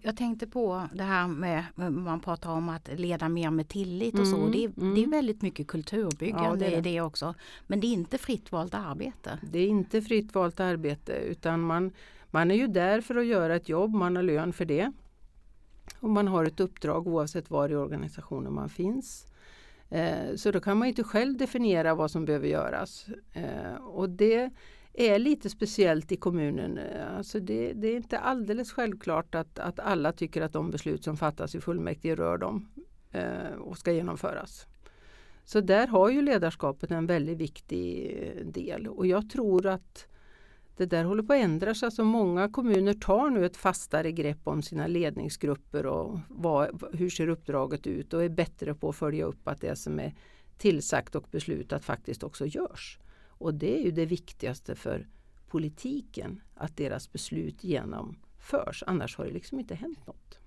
Jag- 0.02 0.18
tänkte 0.18 0.48
på 0.48 0.88
det 0.94 1.04
här 1.04 1.28
med, 1.28 1.64
man 1.76 2.20
pratar 2.20 2.50
om 2.52 2.70
att 2.70 2.90
leda 3.00 3.30
mer 3.30 3.50
med 3.50 3.68
tillit 3.68 4.20
och 4.20 4.28
så. 4.28 4.38
Mm, 4.38 4.52
Det 4.52 4.64
är, 4.64 4.72
mm. 4.78 4.96
det 4.96 5.04
är 5.04 5.08
väldigt 5.08 5.42
mycket 5.42 5.68
kulturbyggande 5.68 6.66
Ja, 6.66 6.72
det 6.72 6.76
är 6.76 6.82
det 6.82 7.02
också. 7.02 7.36
Men 7.68 7.80
det 7.80 7.88
är 7.88 7.94
inte 7.94 8.18
fritt 8.18 8.52
valt 8.52 8.74
arbete. 8.74 9.40
Det 9.52 9.60
är 9.60 9.68
inte 9.68 10.02
fritt 10.02 10.36
valt 10.36 10.60
arbete 10.60 11.14
utan 11.14 11.62
man, 11.62 11.92
man 12.32 12.52
är 12.52 12.56
ju 12.56 12.68
där 12.68 13.02
för 13.02 13.16
att 13.16 13.26
göra 13.26 13.56
ett 13.56 13.70
jobb, 13.70 13.96
man 13.96 14.16
har 14.16 14.24
lön 14.24 14.54
för 14.54 14.66
det. 14.66 14.92
Och 16.00 16.10
man 16.10 16.28
har 16.28 16.46
ett 16.46 16.60
uppdrag 16.60 17.08
oavsett 17.08 17.50
var 17.50 17.70
i 17.70 17.76
organisationen 17.76 18.54
man 18.54 18.70
finns. 18.70 19.28
Eh, 19.90 20.36
så 20.36 20.52
då 20.52 20.60
kan 20.60 20.78
man 20.78 20.88
inte 20.88 21.04
själv 21.04 21.38
definiera 21.38 21.96
vad 21.96 22.12
som 22.12 22.26
behöver 22.26 22.48
göras. 22.48 23.06
Eh, 23.34 23.76
och 23.76 24.10
det 24.10 24.50
är 24.98 25.20
lite 25.20 25.50
speciellt 25.50 26.12
i 26.12 26.16
kommunen. 26.16 26.80
Alltså 27.18 27.40
det, 27.40 27.74
det 27.74 27.88
är 27.88 27.96
inte 27.96 28.20
alldeles 28.20 28.72
självklart 28.72 29.36
att, 29.36 29.60
att 29.60 29.80
alla 29.80 30.12
tycker 30.12 30.42
att 30.42 30.54
de 30.54 30.72
beslut 30.72 31.04
som 31.04 31.18
fattas 31.18 31.56
i 31.56 31.62
fullmäktige 31.62 32.16
rör 32.16 32.38
dem 32.38 32.70
eh, 33.12 33.54
och 33.60 33.78
ska 33.78 33.92
genomföras. 33.92 34.68
Så 35.46 35.62
där 35.62 35.88
har 35.88 36.10
ju 36.10 36.22
ledarskapet 36.22 36.92
en 36.92 37.06
väldigt 37.06 37.38
viktig 37.38 38.18
eh, 38.20 38.46
del 38.46 38.88
och 38.88 39.08
jag 39.08 39.30
tror 39.30 39.66
att 39.66 40.08
det 40.78 40.86
där 40.86 41.04
håller 41.04 41.24
på 41.24 41.34
att 41.34 41.40
ändras. 41.40 41.84
Alltså 41.84 42.04
många 42.04 42.50
kommuner 42.50 42.94
tar 42.94 43.30
nu 43.30 43.46
ett 43.46 43.58
fastare 43.58 44.12
grepp 44.12 44.40
om 44.44 44.62
sina 44.62 44.88
ledningsgrupper 44.88 45.86
och 45.86 46.20
vad, 46.30 46.84
hur 46.94 47.10
ser 47.10 47.28
uppdraget 47.28 47.88
ut 47.88 48.14
och 48.14 48.24
är 48.24 48.30
bättre 48.30 48.74
på 48.74 48.90
att 48.90 48.96
följa 48.96 49.26
upp 49.26 49.48
att 49.48 49.62
det 49.62 49.76
som 49.76 50.00
är 50.00 50.16
tillsagt 50.58 51.16
och 51.16 51.28
beslutat 51.32 51.86
faktiskt 51.86 52.24
också 52.24 52.46
görs. 52.46 53.00
Och 53.38 53.54
det 53.54 53.80
är 53.80 53.84
ju 53.84 53.92
det 53.92 54.06
viktigaste 54.06 54.76
för 54.76 55.08
politiken, 55.48 56.42
att 56.54 56.78
deras 56.78 57.12
beslut 57.12 57.64
genomförs. 57.64 58.84
Annars 58.88 59.18
har 59.18 59.26
det 59.26 59.32
liksom 59.32 59.60
inte 59.60 59.76
hänt 59.76 60.08
något. 60.08 60.40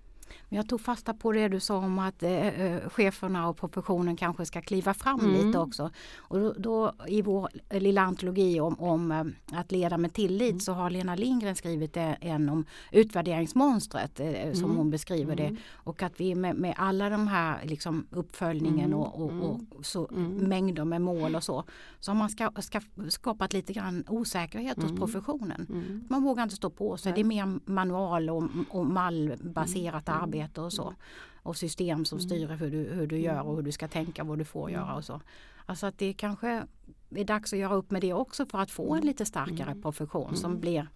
Men 0.48 0.56
jag 0.56 0.68
tog 0.68 0.80
fasta 0.80 1.14
på 1.14 1.32
det 1.32 1.48
du 1.48 1.60
sa 1.60 1.76
om 1.76 1.98
att 1.98 2.22
eh, 2.22 2.30
eh, 2.48 2.88
cheferna 2.88 3.48
och 3.48 3.56
professionen 3.56 4.16
kanske 4.16 4.46
ska 4.46 4.60
kliva 4.62 4.94
fram 4.94 5.20
Mm. 5.20 5.46
lite 5.46 5.58
också. 5.58 5.90
Och 6.18 6.38
då, 6.40 6.52
då 6.58 6.92
i 7.06 7.22
vår 7.22 7.48
lilla 7.70 8.02
antologi 8.02 8.60
om, 8.60 8.80
om 8.80 9.12
eh, 9.12 9.58
att 9.58 9.72
leda 9.72 9.98
med 9.98 10.12
tillit 10.12 10.50
Mm. 10.50 10.60
så 10.60 10.72
har 10.72 10.90
Lena 10.90 11.14
Lindgren 11.14 11.54
skrivit 11.56 11.96
eh, 11.96 12.12
en 12.20 12.48
om 12.48 12.64
utvärderingsmonstret 12.92 14.20
eh, 14.20 14.52
som 14.52 14.64
Mm. 14.64 14.76
hon 14.76 14.90
beskriver 14.90 15.36
det. 15.36 15.44
Mm. 15.46 15.56
Och 15.74 16.02
att 16.02 16.20
vi 16.20 16.34
med, 16.34 16.56
med 16.56 16.74
alla 16.76 17.08
de 17.10 17.28
här 17.28 17.58
liksom, 17.64 18.06
uppföljningen 18.10 18.84
Mm. 18.92 18.98
och, 18.98 19.20
och, 19.20 19.60
och 19.78 19.86
så, 19.86 20.08
Mm. 20.08 20.34
mängder 20.34 20.84
med 20.84 21.02
mål 21.02 21.34
och 21.36 21.42
så. 21.44 21.64
Så 22.00 22.10
har 22.10 22.16
man 22.16 22.30
ska, 22.30 22.50
ska, 22.58 22.80
skapat 23.08 23.52
lite 23.52 23.72
grann 23.72 24.04
osäkerhet 24.08 24.82
hos 24.82 24.92
professionen. 24.98 25.66
Man 26.08 26.22
vågar 26.22 26.42
inte 26.42 26.56
stå 26.56 26.70
på 26.70 26.96
sig. 26.96 27.12
Det 27.12 27.20
är 27.20 27.24
mer 27.24 27.60
manual 27.70 28.30
och, 28.30 28.44
och 28.68 28.86
mallbaserat. 28.86 30.08
Arbete 30.22 30.60
och 30.60 30.72
så. 30.72 30.94
Och 31.42 31.56
system 31.56 32.04
som 32.04 32.20
styr 32.20 32.48
hur 32.48 32.70
du, 32.70 32.76
hur 32.76 33.06
du 33.06 33.18
gör 33.18 33.42
och 33.42 33.56
hur 33.56 33.62
du 33.62 33.72
ska 33.72 33.88
tänka, 33.88 34.24
vad 34.24 34.38
du 34.38 34.44
får 34.44 34.70
göra 34.70 34.94
och 34.94 35.04
så. 35.04 35.20
Alltså 35.66 35.86
att 35.86 35.98
det 35.98 36.12
kanske 36.12 36.66
är 37.10 37.24
dags 37.24 37.52
att 37.52 37.58
göra 37.58 37.74
upp 37.74 37.90
med 37.90 38.00
det 38.00 38.12
också 38.12 38.46
för 38.46 38.58
att 38.58 38.70
få 38.70 38.94
en 38.94 39.06
lite 39.06 39.24
starkare 39.24 39.74
profession 39.74 40.36
som 40.36 40.60
blir 40.60 40.88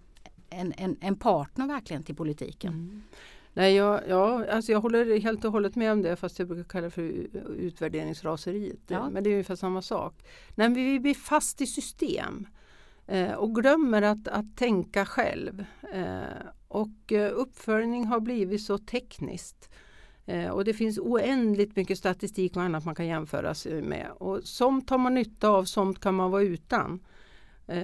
en, 0.51 0.73
en, 0.77 0.97
en 1.01 1.17
partner 1.17 1.67
verkligen 1.67 2.03
till 2.03 2.17
politiken. 2.17 2.73
Mm. 2.73 3.03
Nej, 3.55 3.75
jag, 3.75 4.01
ja, 4.09 4.47
alltså 4.51 4.73
jag 4.73 4.81
håller 4.81 5.21
helt 5.21 5.45
och 5.45 5.53
hållet 5.53 5.77
med 5.77 5.93
om 5.93 6.03
det 6.03 6.17
fast 6.17 6.39
jag 6.39 6.49
brukar 6.49 6.65
kalla 6.65 6.85
det 6.85 6.91
för 6.91 7.03
utvärderingsraseriet. 7.59 8.81
Ja. 8.87 9.11
Men 9.11 9.25
det 9.25 9.31
är 9.31 9.33
ungefär 9.33 9.57
samma 9.57 9.83
sak. 9.83 10.15
Nej, 10.55 10.69
men 10.69 10.75
vi 10.75 11.01
blir 11.01 11.15
fast 11.15 11.61
i 11.61 11.67
system 11.67 12.47
eh, 13.07 13.33
och 13.33 13.55
glömmer 13.55 14.03
att, 14.03 14.29
att 14.29 14.57
tänka 14.57 15.07
själv. 15.07 15.65
Eh, 15.93 16.23
och 16.73 17.13
eh, 17.13 17.33
uppföljning 17.35 18.05
har 18.05 18.21
blivit 18.21 18.63
så 18.63 18.79
tekniskt. 18.79 19.71
Eh, 20.27 20.49
och 20.49 20.65
det 20.65 20.75
finns 20.75 20.99
oändligt 20.99 21.77
mycket 21.77 21.99
statistik 21.99 22.57
och 22.57 22.63
annat 22.63 22.85
man 22.85 22.95
kan 22.95 23.07
jämföra 23.07 23.55
sig 23.55 23.79
eh, 23.79 23.85
med. 23.85 24.09
Och 24.19 24.41
somt 24.45 24.89
tar 24.89 24.99
man 24.99 25.15
nytta 25.15 25.49
av, 25.49 25.65
somt 25.65 26.01
kan 26.01 26.15
man 26.15 26.31
vara 26.31 26.43
utan. 26.43 27.01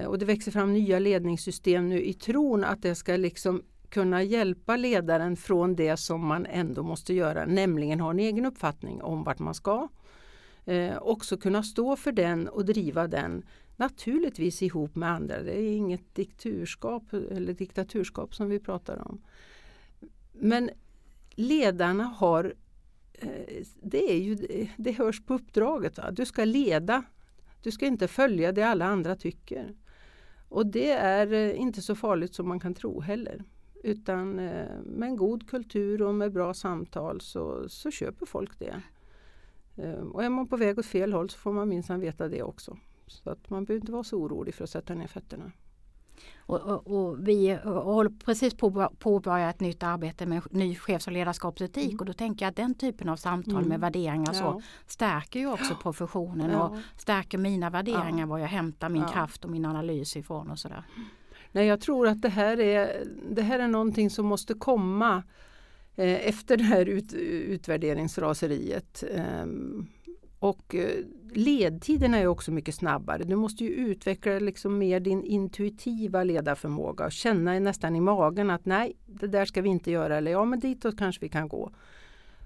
Och 0.07 0.19
det 0.19 0.25
växer 0.25 0.53
fram 0.53 0.73
nya 0.73 0.99
ledningssystem 0.99 1.89
nu 1.89 2.03
i 2.03 2.15
tron 2.15 2.65
att 2.65 2.83
det 2.83 2.95
ska 2.95 3.17
liksom 3.17 3.63
kunna 3.89 4.23
hjälpa 4.23 4.77
ledaren 4.77 5.37
från 5.37 5.77
det 5.77 5.97
som 5.97 6.27
man 6.27 6.47
ändå 6.47 6.83
måste 6.83 7.15
göra, 7.15 7.47
nämligen 7.47 8.01
ha 8.01 8.11
en 8.11 8.19
egen 8.19 8.47
uppfattning 8.47 9.03
om 9.03 9.25
vart 9.25 9.39
man 9.39 9.55
ska. 9.55 9.89
Eh, 10.65 10.99
också 10.99 11.37
kunna 11.37 11.63
stå 11.63 11.97
för 11.97 12.13
den 12.13 12.49
och 12.49 12.65
driva 12.65 13.07
den, 13.07 13.43
naturligtvis 13.79 14.63
ihop 14.63 14.95
med 14.95 15.11
andra. 15.11 15.43
Det 15.43 15.61
är 15.61 15.77
inget 15.77 16.15
dikturskap 16.15 17.13
eller 17.13 17.53
diktaturskap 17.53 18.35
som 18.35 18.49
vi 18.49 18.59
pratar 18.59 19.09
om. 19.09 19.21
Men 20.33 20.71
ledarna 21.31 22.05
har 22.05 22.55
eh, 23.13 23.65
det, 23.83 24.13
är 24.13 24.19
ju, 24.19 24.37
det 24.77 24.93
hörs 24.93 25.25
på 25.25 25.35
uppdraget. 25.35 25.99
Va? 25.99 26.11
Du 26.11 26.27
ska 26.27 26.45
leda. 26.45 27.03
Du 27.63 27.71
ska 27.71 27.87
inte 27.87 28.09
följa 28.09 28.53
det 28.53 28.63
alla 28.63 28.85
andra 28.85 29.17
tycker. 29.17 29.75
Och 30.49 30.67
det 30.67 30.91
är 30.91 31.33
eh, 31.33 31.61
inte 31.61 31.83
så 31.83 31.95
farligt 31.95 32.35
som 32.35 32.49
man 32.49 32.61
kan 32.61 32.75
tro 32.75 33.01
heller. 33.01 33.45
Utan 33.85 34.39
eh, 34.39 34.81
med 34.85 35.09
en 35.09 35.17
god 35.17 35.51
kultur 35.51 36.03
och 36.03 36.15
med 36.15 36.33
bra 36.33 36.55
samtal 36.55 37.21
så, 37.21 37.69
så 37.69 37.91
köper 37.91 38.27
folk 38.27 38.59
det. 38.59 38.83
Och 40.13 40.25
är 40.25 40.29
man 40.29 40.49
på 40.49 40.57
väg 40.57 40.79
åt 40.79 40.87
fel 40.87 41.13
håll 41.13 41.31
så 41.31 41.39
får 41.39 41.53
man 41.53 41.69
minsann 41.69 42.01
veta 42.01 42.29
det 42.29 42.43
också. 42.43 42.79
Så 43.09 43.31
att 43.31 43.51
man 43.51 43.65
behöver 43.65 43.81
inte 43.81 43.93
vara 43.93 44.05
så 44.05 44.17
orolig 44.17 44.55
för 44.55 44.65
att 44.65 44.71
sätta 44.71 44.95
ner 44.95 45.07
fötterna. 45.07 45.53
Och, 46.39 46.61
och, 46.61 46.87
och 46.87 47.29
vi 47.29 47.55
håller 47.65 48.11
precis 48.25 48.55
på 48.55 48.81
att 48.81 48.99
påbörja 48.99 49.51
ett 49.51 49.61
nytt 49.61 49.83
arbete 49.83 50.27
med 50.27 50.43
ny 50.51 50.77
chefs 50.77 51.07
och 51.07 51.13
ledarskapsetik 51.13 52.01
och 52.01 52.07
då 52.07 52.13
tänker 52.13 52.45
jag 52.45 52.51
att 52.51 52.57
den 52.57 52.75
typen 52.75 53.09
av 53.09 53.17
samtal 53.17 53.55
Mm. 53.57 53.69
med 53.69 53.81
värderingar 53.81 54.33
så 54.33 54.45
Ja. 54.45 54.61
stärker 54.87 55.41
ju 55.41 55.53
också 55.53 55.75
professionen 55.83 56.51
Ja. 56.51 56.69
och 56.69 56.77
stärker 57.01 57.39
mina 57.39 57.71
värderingar, 57.71 58.21
Ja. 58.21 58.27
var 58.27 58.39
jag 58.39 58.47
hämtar 58.49 58.89
min 58.89 59.05
kraft 59.05 59.45
och 59.45 59.51
min 59.51 59.65
analys 59.65 60.17
ifrån 60.17 60.51
och 60.51 60.59
sådär. 60.59 60.83
Nej, 61.53 61.67
jag 61.67 61.81
tror 61.81 62.09
att 62.09 62.23
det 62.23 62.29
här 62.29 62.61
är, 62.61 63.05
det 63.31 63.43
här 63.43 63.59
är 63.59 63.69
någonting 63.69 64.11
som 64.11 64.27
måste 64.27 64.55
komma 64.55 65.23
eh, 65.97 66.29
efter 66.29 66.57
det 66.57 66.65
här 66.65 66.87
ut, 66.87 67.13
utvärderingsraseriet. 67.13 69.05
Ehm, 69.15 69.87
och 70.39 70.75
eh, 70.75 71.05
ledtiderna 71.33 72.19
är 72.19 72.27
också 72.27 72.53
mycket 72.53 72.75
snabbare. 72.75 73.25
Du 73.25 73.37
måste 73.37 73.65
ju 73.65 73.71
utveckla 73.71 74.39
liksom 74.39 74.79
mer 74.79 75.01
din 75.01 75.25
intuitiva 75.25 76.25
ledarförmåga 76.25 77.05
och 77.07 77.13
känna 77.13 77.59
nästan 77.59 77.97
i 77.97 78.01
magen 78.01 78.51
att 78.51 78.67
nej, 78.67 78.97
det 79.07 79.27
där 79.27 79.45
ska 79.45 79.63
vi 79.63 79.69
inte 79.69 79.91
göra 79.91 80.17
eller 80.17 80.31
ja, 80.31 80.45
men 80.45 80.61
ditåt 80.61 80.99
kanske 80.99 81.21
vi 81.21 81.29
kan 81.29 81.49
gå. 81.49 81.73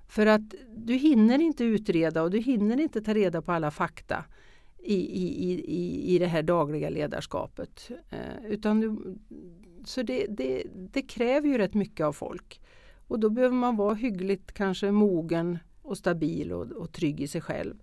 För 0.09 0.27
att 0.27 0.55
du 0.77 0.95
hinner 0.95 1.39
inte 1.39 1.65
utreda 1.65 2.23
och 2.23 2.31
du 2.31 2.39
hinner 2.39 2.81
inte 2.81 3.01
ta 3.03 3.15
reda 3.15 3.43
på 3.43 3.53
alla 3.53 3.71
fakta 3.71 4.25
i, 4.79 4.95
i, 4.95 5.51
i, 5.51 5.53
i- 5.65 6.15
i 6.15 6.19
det 6.19 6.27
här 6.27 6.43
dagliga 6.43 6.91
ledarskapet. 6.91 7.91
Eh, 8.11 8.47
utan 8.49 8.81
du, 8.81 9.17
så 9.85 10.03
det, 10.03 10.27
det, 10.29 10.63
det 10.93 11.03
kräver 11.03 11.49
ju 11.49 11.59
rätt 11.59 11.75
mycket 11.75 12.07
av 12.07 12.13
folk. 12.13 12.61
Och 13.09 13.21
då 13.21 13.31
behöver 13.31 13.55
man 13.57 13.77
vara 13.77 13.95
hyggligt 13.95 14.53
kanske 14.53 14.91
mogen 14.91 15.59
och 15.83 15.99
stabil 15.99 16.53
och, 16.53 16.71
och 16.71 16.93
trygg 16.93 17.21
i 17.21 17.29
sig 17.29 17.41
själv. 17.41 17.83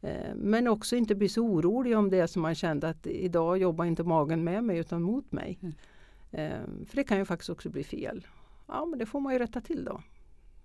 Eh, 0.00 0.34
men 0.34 0.68
också 0.68 0.96
inte 0.96 1.14
bli 1.14 1.28
så 1.28 1.40
orolig 1.42 1.96
om 1.96 2.10
det 2.10 2.28
som 2.28 2.42
man 2.42 2.54
kände 2.54 2.88
att 2.88 3.06
idag 3.06 3.58
jobbar 3.58 3.84
inte 3.84 4.04
magen 4.04 4.44
med 4.44 4.64
mig 4.64 4.78
utan 4.78 5.02
mot 5.02 5.32
mig. 5.32 5.58
Mm. 5.62 5.74
Eh, 6.30 6.84
för 6.86 6.96
det 6.96 7.04
kan 7.04 7.18
ju 7.18 7.24
faktiskt 7.24 7.50
också 7.50 7.70
bli 7.70 7.84
fel. 7.84 8.26
Ja 8.66 8.84
men 8.84 8.98
det 8.98 9.06
får 9.06 9.20
man 9.20 9.32
ju 9.32 9.38
rätta 9.38 9.60
till 9.60 9.84
då. 9.84 10.02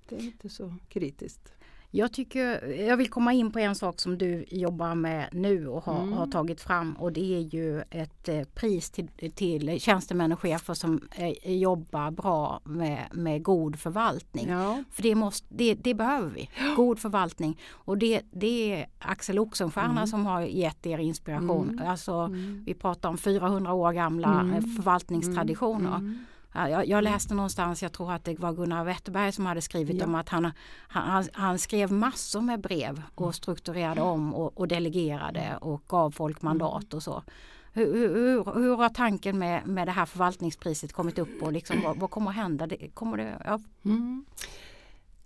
Det 0.10 0.16
är 0.16 0.24
inte 0.24 0.50
så 0.50 0.76
kritiskt. 0.90 1.54
Jag, 1.96 2.14
tycker, 2.14 2.66
jag 2.68 2.98
vill 2.98 3.10
komma 3.10 3.34
in 3.34 3.52
på 3.52 3.60
en 3.60 3.76
sak 3.76 4.00
som 4.00 4.18
du 4.18 4.46
jobbar 4.52 4.96
med 4.96 5.30
nu 5.32 5.68
och 5.68 5.84
har, 5.86 6.02
Mm. 6.02 6.14
har 6.14 6.28
tagit 6.28 6.62
fram 6.62 6.94
och 6.94 7.14
det 7.14 7.36
är 7.36 7.40
ju 7.40 7.82
ett 7.90 8.30
eh, 8.30 8.44
pris 8.44 8.90
till, 8.92 9.08
till 9.36 9.80
tjänstemän 9.82 10.32
och 10.32 10.40
chefer 10.40 10.74
som 10.74 11.02
eh, 11.16 11.56
jobbar 11.62 12.12
bra 12.12 12.62
med, 12.64 13.00
med 13.12 13.44
god 13.44 13.80
förvaltning. 13.80 14.50
Ja. 14.50 14.84
För 14.92 15.04
det, 15.04 15.16
måste, 15.16 15.48
det, 15.50 15.74
det 15.74 15.94
behöver 15.94 16.30
vi, 16.30 16.50
god 16.76 17.00
förvaltning. 17.00 17.60
Och 17.72 17.98
det, 17.98 18.22
det 18.32 18.74
är 18.74 18.88
Axel 19.00 19.40
Oxenstierna 19.40 19.92
Mm. 19.92 20.08
som 20.08 20.26
har 20.26 20.42
gett 20.42 20.86
er 20.86 20.98
inspiration. 20.98 21.70
Mm. 21.70 21.88
Alltså, 21.88 22.14
Mm. 22.14 22.64
Vi 22.66 22.74
pratar 22.74 23.10
om 23.10 23.18
400 23.18 23.74
år 23.74 23.92
gamla 23.94 24.40
Mm. 24.42 24.54
eh, 24.54 24.62
förvaltningstraditioner. 24.76 26.18
Mm. 26.56 26.72
Ja, 26.72 26.78
Jag, 26.78 26.88
jag 26.88 27.04
läste 27.04 27.34
någonstans, 27.34 27.84
jag 27.84 27.92
tror 27.92 28.12
att 28.14 28.24
det 28.26 28.40
var 28.40 28.54
Gunnar 28.54 28.84
Wetterberg 28.84 29.32
som 29.32 29.46
hade 29.46 29.62
skrivit 29.62 29.98
Ja. 30.00 30.06
om 30.06 30.16
att 30.16 30.30
han, 30.30 30.52
han, 30.88 31.28
han, 31.34 31.60
skrev 31.60 31.92
massor 31.92 32.42
med 32.42 32.60
brev 32.62 33.02
och 33.16 33.36
strukturerade 33.36 34.02
om 34.02 34.34
och, 34.34 34.58
och 34.60 34.68
delegerade 34.68 35.58
och 35.62 35.84
gav 35.88 36.12
folk 36.12 36.42
mandat 36.42 36.94
och 36.94 37.04
så. 37.04 37.24
Hur, 37.74 37.94
hur, 37.94 38.14
hur- 38.16 38.54
hur 38.62 38.76
har 38.78 38.90
tanken 38.90 39.40
med, 39.40 39.68
med 39.68 39.88
det 39.88 39.92
här 39.92 40.06
förvaltningspriset 40.06 40.94
kommit 40.94 41.20
upp 41.20 41.42
och 41.44 41.52
liksom, 41.52 41.82
vad, 41.84 41.98
vad 41.98 42.10
kommer 42.12 42.30
att 42.30 42.36
hända? 42.36 42.68
Det, 42.68 42.90
kommer 42.94 43.18
det, 43.18 43.42
ja, 43.46 43.60
Mm. 43.86 44.26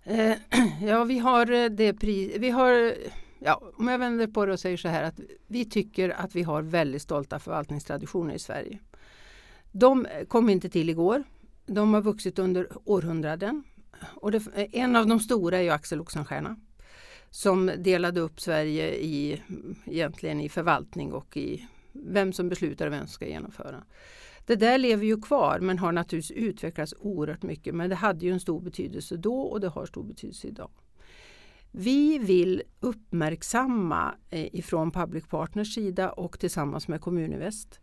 Eh, 0.04 0.36
ja, 0.88 1.04
vi 1.04 1.18
har 1.18 1.50
eh, 1.50 1.64
det 1.70 1.94
pris, 1.94 2.36
vi 2.38 2.50
har, 2.50 2.94
ja, 3.38 3.60
om 3.76 3.88
jag 3.88 3.98
vänder 3.98 4.26
på 4.26 4.46
det 4.46 4.52
och 4.52 4.60
säger 4.60 4.76
så 4.76 4.88
här 4.88 5.02
att 5.02 5.20
vi 5.46 5.64
tycker 5.64 6.10
att 6.10 6.34
vi 6.34 6.42
har 6.42 6.62
väldigt 6.62 7.02
stolta 7.02 7.38
förvaltningstraditioner 7.38 8.34
i 8.34 8.38
Sverige. 8.38 8.78
De 9.72 10.06
kom 10.28 10.48
inte 10.48 10.68
till 10.68 10.90
igår. 10.90 11.24
De 11.66 11.94
har 11.94 12.02
vuxit 12.02 12.38
under 12.38 12.68
århundraden. 12.84 13.64
Och 14.14 14.32
det, 14.32 14.42
en 14.72 14.96
av 14.96 15.06
de 15.06 15.20
stora 15.20 15.58
är 15.58 15.62
ju 15.62 15.70
Axel 15.70 16.00
Oxenstierna 16.00 16.56
som 17.30 17.70
delade 17.78 18.20
upp 18.20 18.40
Sverige 18.40 18.94
i, 18.94 19.42
egentligen 19.86 20.40
i 20.40 20.48
förvaltning 20.48 21.12
och 21.12 21.36
i 21.36 21.68
vem 21.92 22.32
som 22.32 22.48
beslutar 22.48 22.86
och 22.86 22.92
vem 22.92 23.00
som 23.06 23.08
ska 23.08 23.26
genomföra. 23.26 23.84
Det 24.46 24.56
där 24.56 24.78
lever 24.78 25.04
ju 25.04 25.20
kvar 25.20 25.58
men 25.60 25.78
har 25.78 25.92
naturligtvis 25.92 26.36
utvecklats 26.36 26.94
oerhört 26.98 27.42
mycket. 27.42 27.74
Men 27.74 27.90
det 27.90 27.96
hade 27.96 28.24
ju 28.24 28.32
en 28.32 28.40
stor 28.40 28.60
betydelse 28.60 29.16
då 29.16 29.40
och 29.40 29.60
det 29.60 29.68
har 29.68 29.86
stor 29.86 30.04
betydelse 30.04 30.48
idag. 30.48 30.70
Vi 31.70 32.18
vill 32.18 32.62
uppmärksamma 32.80 34.14
eh, 34.30 34.54
ifrån 34.54 34.90
Public 34.90 35.24
Partners 35.26 35.74
sida 35.74 36.10
och 36.10 36.38
tillsammans 36.40 36.88
med 36.88 37.00
Kommuninvest 37.00 37.80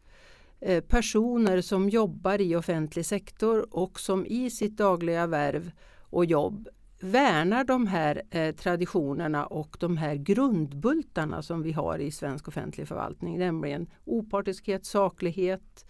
Eh, 0.60 0.84
personer 0.84 1.62
som 1.62 1.89
jobbar 1.89 2.41
i 2.41 2.56
offentlig 2.56 3.06
sektor 3.06 3.76
och 3.76 4.00
som 4.00 4.26
i 4.26 4.50
sitt 4.50 4.78
dagliga 4.78 5.28
värv 5.28 5.72
och 6.00 6.26
jobb 6.26 6.68
värnar 7.00 7.63
de 7.63 7.88
här 7.88 8.22
eh, 8.30 8.56
traditionerna 8.56 9.46
och 9.46 9.78
de 9.80 9.98
här 9.98 10.15
grundbultarna 10.15 11.41
som 11.41 11.62
vi 11.62 11.72
har 11.72 12.00
i 12.00 12.12
svensk 12.12 12.48
offentlig 12.48 12.88
förvaltning, 12.88 13.39
nämligen 13.39 13.88
opartiskhet, 14.06 14.86
saklighet, 14.86 15.86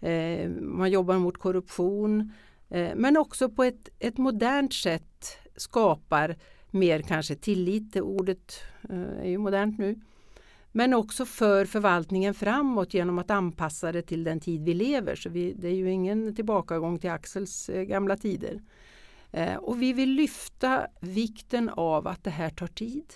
eh, 0.00 0.50
man 0.50 0.90
jobbar 0.90 1.18
mot 1.18 1.38
korruption 1.38 2.32
men 2.96 3.16
också 3.16 3.48
på 3.48 3.64
ett, 3.64 3.88
ett 3.98 4.18
modernt 4.18 4.72
sätt 4.72 5.38
skapar 5.56 6.36
mer 6.70 7.02
kanske 7.02 7.34
tillit, 7.34 7.92
det 7.92 8.00
ordet 8.00 8.54
är 9.22 9.28
ju 9.28 9.38
modernt 9.38 9.78
nu. 9.78 10.00
Men 10.76 10.94
också 10.94 11.24
för 11.26 11.64
förvaltningen 11.64 12.34
framåt 12.34 12.94
genom 12.94 13.18
att 13.18 13.30
anpassa 13.30 13.92
det 13.92 14.02
till 14.02 14.24
den 14.24 14.40
tid 14.40 14.64
vi 14.64 14.74
lever. 14.74 15.16
Så 15.16 15.28
vi, 15.30 15.52
det 15.52 15.68
är 15.68 15.74
ju 15.74 15.90
ingen 15.90 16.34
tillbakagång 16.34 16.98
till 16.98 17.10
Axels 17.10 17.68
eh, 17.68 17.82
gamla 17.82 18.16
tider. 18.16 18.62
Eh, 19.30 19.54
och 19.54 19.82
vi 19.82 19.92
vill 19.92 20.10
lyfta 20.10 20.86
vikten 21.00 21.68
av 21.68 22.08
att 22.08 22.24
det 22.24 22.30
här 22.30 22.50
tar 22.50 22.66
tid. 22.66 23.14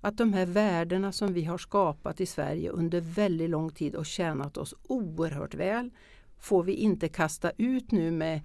Att 0.00 0.16
de 0.16 0.32
här 0.32 0.46
värdena 0.46 1.12
som 1.12 1.32
vi 1.32 1.44
har 1.44 1.58
skapat 1.58 2.20
i 2.20 2.26
Sverige 2.26 2.70
under 2.70 3.00
väldigt 3.00 3.50
lång 3.50 3.70
tid 3.70 3.94
och 3.94 4.06
tjänat 4.06 4.56
oss 4.56 4.74
oerhört 4.82 5.54
väl 5.54 5.90
får 6.38 6.62
vi 6.62 6.72
inte 6.72 7.08
kasta 7.08 7.52
ut 7.56 7.90
nu 7.90 8.10
med, 8.10 8.40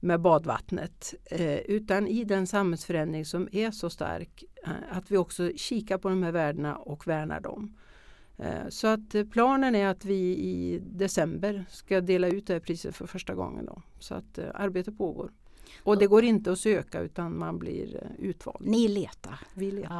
med 0.00 0.20
badvattnet. 0.20 1.14
Eh, 1.24 1.58
utan 1.58 2.06
i 2.06 2.24
den 2.24 2.46
samhällsförändring 2.46 3.24
som 3.24 3.48
är 3.52 3.70
så 3.70 3.90
stark 3.90 4.44
eh, 4.64 4.70
att 4.90 5.10
vi 5.10 5.16
också 5.16 5.50
kikar 5.56 5.98
på 5.98 6.08
de 6.08 6.22
här 6.22 6.32
värdena 6.32 6.76
och 6.76 7.06
värnar 7.06 7.40
dem. 7.40 7.76
Eh, 8.38 8.68
så 8.68 8.86
att 8.86 9.14
eh, 9.14 9.24
planen 9.24 9.74
är 9.74 9.86
att 9.86 10.04
vi 10.04 10.38
i 10.38 10.82
december 10.84 11.64
ska 11.68 12.00
dela 12.00 12.28
ut 12.28 12.46
det 12.46 12.52
här 12.52 12.60
priset 12.60 12.96
för 12.96 13.06
första 13.06 13.34
gången. 13.34 13.66
Då. 13.66 13.82
Så 13.98 14.14
att 14.14 14.38
eh, 14.38 14.46
arbete 14.54 14.92
pågår. 14.92 15.30
Och 15.88 15.98
det 15.98 16.06
går 16.06 16.24
inte 16.24 16.52
att 16.52 16.58
söka 16.58 17.00
utan 17.00 17.38
man 17.38 17.58
blir 17.58 17.96
eh, 17.96 18.24
utvald. 18.28 18.56
ni 18.60 18.88
letar. 18.88 19.40
Vi 19.54 19.70
letar. 19.70 19.94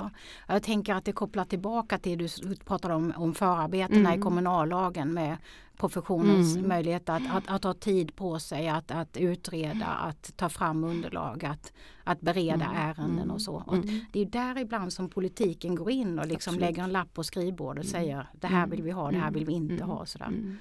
Ja. 0.47 0.55
Jag 0.55 0.63
tänker 0.63 0.95
att 0.95 1.05
det 1.05 1.13
kopplar 1.13 1.45
tillbaka 1.45 1.99
till 1.99 2.19
du 2.19 2.29
pratade 2.65 2.95
om, 2.95 3.13
om 3.17 3.35
förarbetena 3.35 4.09
Mm. 4.09 4.21
i 4.21 4.23
kommunallagen 4.23 5.13
med 5.15 5.37
professionens 5.77 6.57
Mm. 6.57 6.69
möjlighet 6.69 7.09
att, 7.09 7.23
att, 7.31 7.45
att 7.47 7.65
ha 7.65 7.75
tid 7.75 8.17
på 8.17 8.39
sig 8.39 8.69
att, 8.69 8.91
att 8.91 9.17
utreda, 9.17 9.87
att 9.87 10.33
ta 10.37 10.49
fram 10.49 10.85
underlag, 10.85 11.45
att, 11.45 11.73
att 12.05 12.21
bereda 12.21 12.65
Mm. 12.65 12.77
ärenden 12.77 13.19
Mm. 13.19 13.31
och 13.31 13.43
så. 13.43 13.63
Och 13.67 13.75
Mm. 13.75 14.01
det 14.13 14.21
är 14.21 14.27
där 14.27 14.59
ibland 14.59 14.93
som 14.93 15.09
politiken 15.09 15.75
går 15.75 15.91
in 15.91 16.19
och 16.19 16.27
liksom 16.27 16.51
Absolut. 16.51 16.61
lägger 16.61 16.83
en 16.83 16.93
lapp 16.93 17.15
på 17.15 17.25
skrivbordet 17.25 17.85
och 17.85 17.91
säger 17.91 18.27
det 18.33 18.47
här 18.47 18.57
Mm. 18.65 18.71
vill 18.71 18.83
vi 18.83 18.91
ha, 18.91 19.11
det 19.11 19.19
här 19.19 19.31
vill 19.31 19.45
vi 19.45 19.53
inte 19.53 19.75
Mm. 19.75 19.89
ha. 19.89 20.07
Sådär. 20.07 20.27
Mm. 20.27 20.59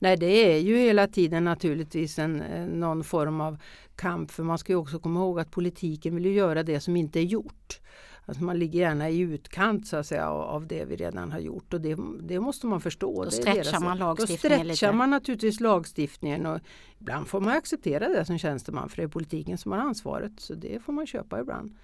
Nej 0.00 0.16
det 0.16 0.54
är 0.54 0.58
ju 0.58 0.76
hela 0.76 1.06
tiden 1.08 1.44
naturligtvis 1.44 2.18
en, 2.18 2.40
eh, 2.42 2.66
någon 2.66 3.04
form 3.04 3.40
av 3.40 3.58
kamp 3.96 4.30
för 4.30 4.42
man 4.42 4.58
ska 4.58 4.72
ju 4.72 4.76
också 4.76 4.98
komma 4.98 5.20
ihåg 5.20 5.40
att 5.40 5.50
politiken 5.50 6.14
vill 6.14 6.26
göra 6.26 6.62
det 6.62 6.80
som 6.80 6.96
inte 6.96 7.20
är 7.20 7.24
gjort. 7.24 7.80
Alltså 8.28 8.44
man 8.44 8.58
ligger 8.58 8.80
gärna 8.80 9.10
i 9.10 9.18
utkant 9.18 9.86
så 9.86 9.96
att 9.96 10.06
säga, 10.06 10.28
av, 10.30 10.66
det 10.66 10.84
vi 10.84 10.96
redan 10.96 11.32
har 11.32 11.38
gjort 11.38 11.74
och 11.74 11.80
det, 11.80 11.96
det 12.20 12.40
måste 12.40 12.66
man 12.66 12.80
förstå. 12.80 13.24
Då 13.24 13.30
stretchar 13.30 13.80
man 13.80 13.98
Då 13.98 14.04
lagstiftningen 14.04 14.58
stretchar 14.58 14.86
lite. 14.86 14.96
man 14.96 15.10
naturligtvis 15.10 15.60
lagstiftningen 15.60 16.46
och 16.46 16.60
ibland 16.98 17.26
får 17.26 17.40
man 17.40 17.56
acceptera 17.56 18.08
det 18.08 18.24
som 18.24 18.38
tjänsteman 18.38 18.88
för 18.88 18.96
det 18.96 19.02
är 19.02 19.08
politiken 19.08 19.58
som 19.58 19.72
har 19.72 19.78
ansvaret 19.78 20.32
så 20.40 20.54
det 20.54 20.82
får 20.82 20.92
man 20.92 21.06
köpa 21.06 21.40
ibland. 21.40 21.76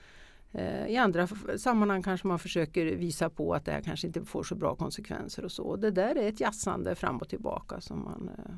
Eh, 0.53 0.87
I 0.87 0.97
andra 0.97 1.29
sammanhang 1.57 2.03
kanske 2.03 2.27
man 2.27 2.39
försöker 2.39 2.85
visa 2.87 3.31
på 3.31 3.55
att 3.55 3.65
det 3.65 3.73
här 3.73 3.83
kanske 3.83 4.07
inte 4.07 4.25
får 4.25 4.43
så 4.43 4.55
bra 4.55 4.77
konsekvenser 4.77 5.45
och 5.45 5.53
så. 5.53 5.77
Det 5.77 5.91
där 5.91 6.17
är 6.19 6.29
ett 6.29 6.41
jassande 6.41 6.95
fram 6.95 7.19
och 7.19 7.29
tillbaka 7.29 7.81
som 7.81 8.05
man 8.05 8.31
eh, 8.39 8.55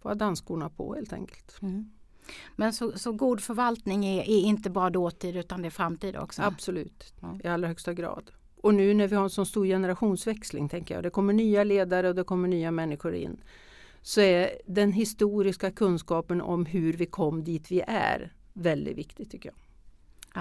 får 0.00 0.08
ha 0.10 0.14
dansskorna 0.14 0.70
på 0.70 0.94
helt 0.94 1.12
enkelt. 1.12 1.58
Mm. 1.62 1.90
Men 2.56 2.72
så, 2.72 2.98
så 2.98 3.12
god 3.12 3.40
förvaltning 3.40 4.04
är, 4.06 4.20
är 4.22 4.40
inte 4.40 4.70
bara 4.70 4.90
dåtid 4.90 5.36
utan 5.36 5.62
det 5.62 5.68
är 5.68 5.70
framtid 5.70 6.16
också? 6.16 6.42
Absolut, 6.42 7.14
Ja. 7.20 7.38
i 7.44 7.48
allra 7.48 7.68
högsta 7.68 7.94
grad. 7.94 8.30
Och 8.60 8.74
nu 8.74 8.94
när 8.94 9.08
vi 9.08 9.16
har 9.16 9.24
en 9.24 9.30
sån 9.30 9.46
stor 9.46 9.66
generationsväxling, 9.66 10.68
tänker 10.68 10.94
jag, 10.94 11.02
det 11.02 11.10
kommer 11.10 11.32
nya 11.32 11.64
ledare 11.64 12.08
och 12.08 12.14
det 12.14 12.24
kommer 12.24 12.48
nya 12.48 12.70
människor 12.70 13.14
in, 13.14 13.40
så 14.02 14.20
är 14.20 14.50
den 14.66 14.92
historiska 14.92 15.70
kunskapen 15.70 16.40
om 16.40 16.66
hur 16.66 16.92
vi 16.92 17.06
kom 17.06 17.44
dit 17.44 17.70
vi 17.70 17.82
är 17.86 18.32
väldigt 18.52 18.96
viktig 18.98 19.30
tycker 19.30 19.48
jag. 19.48 19.56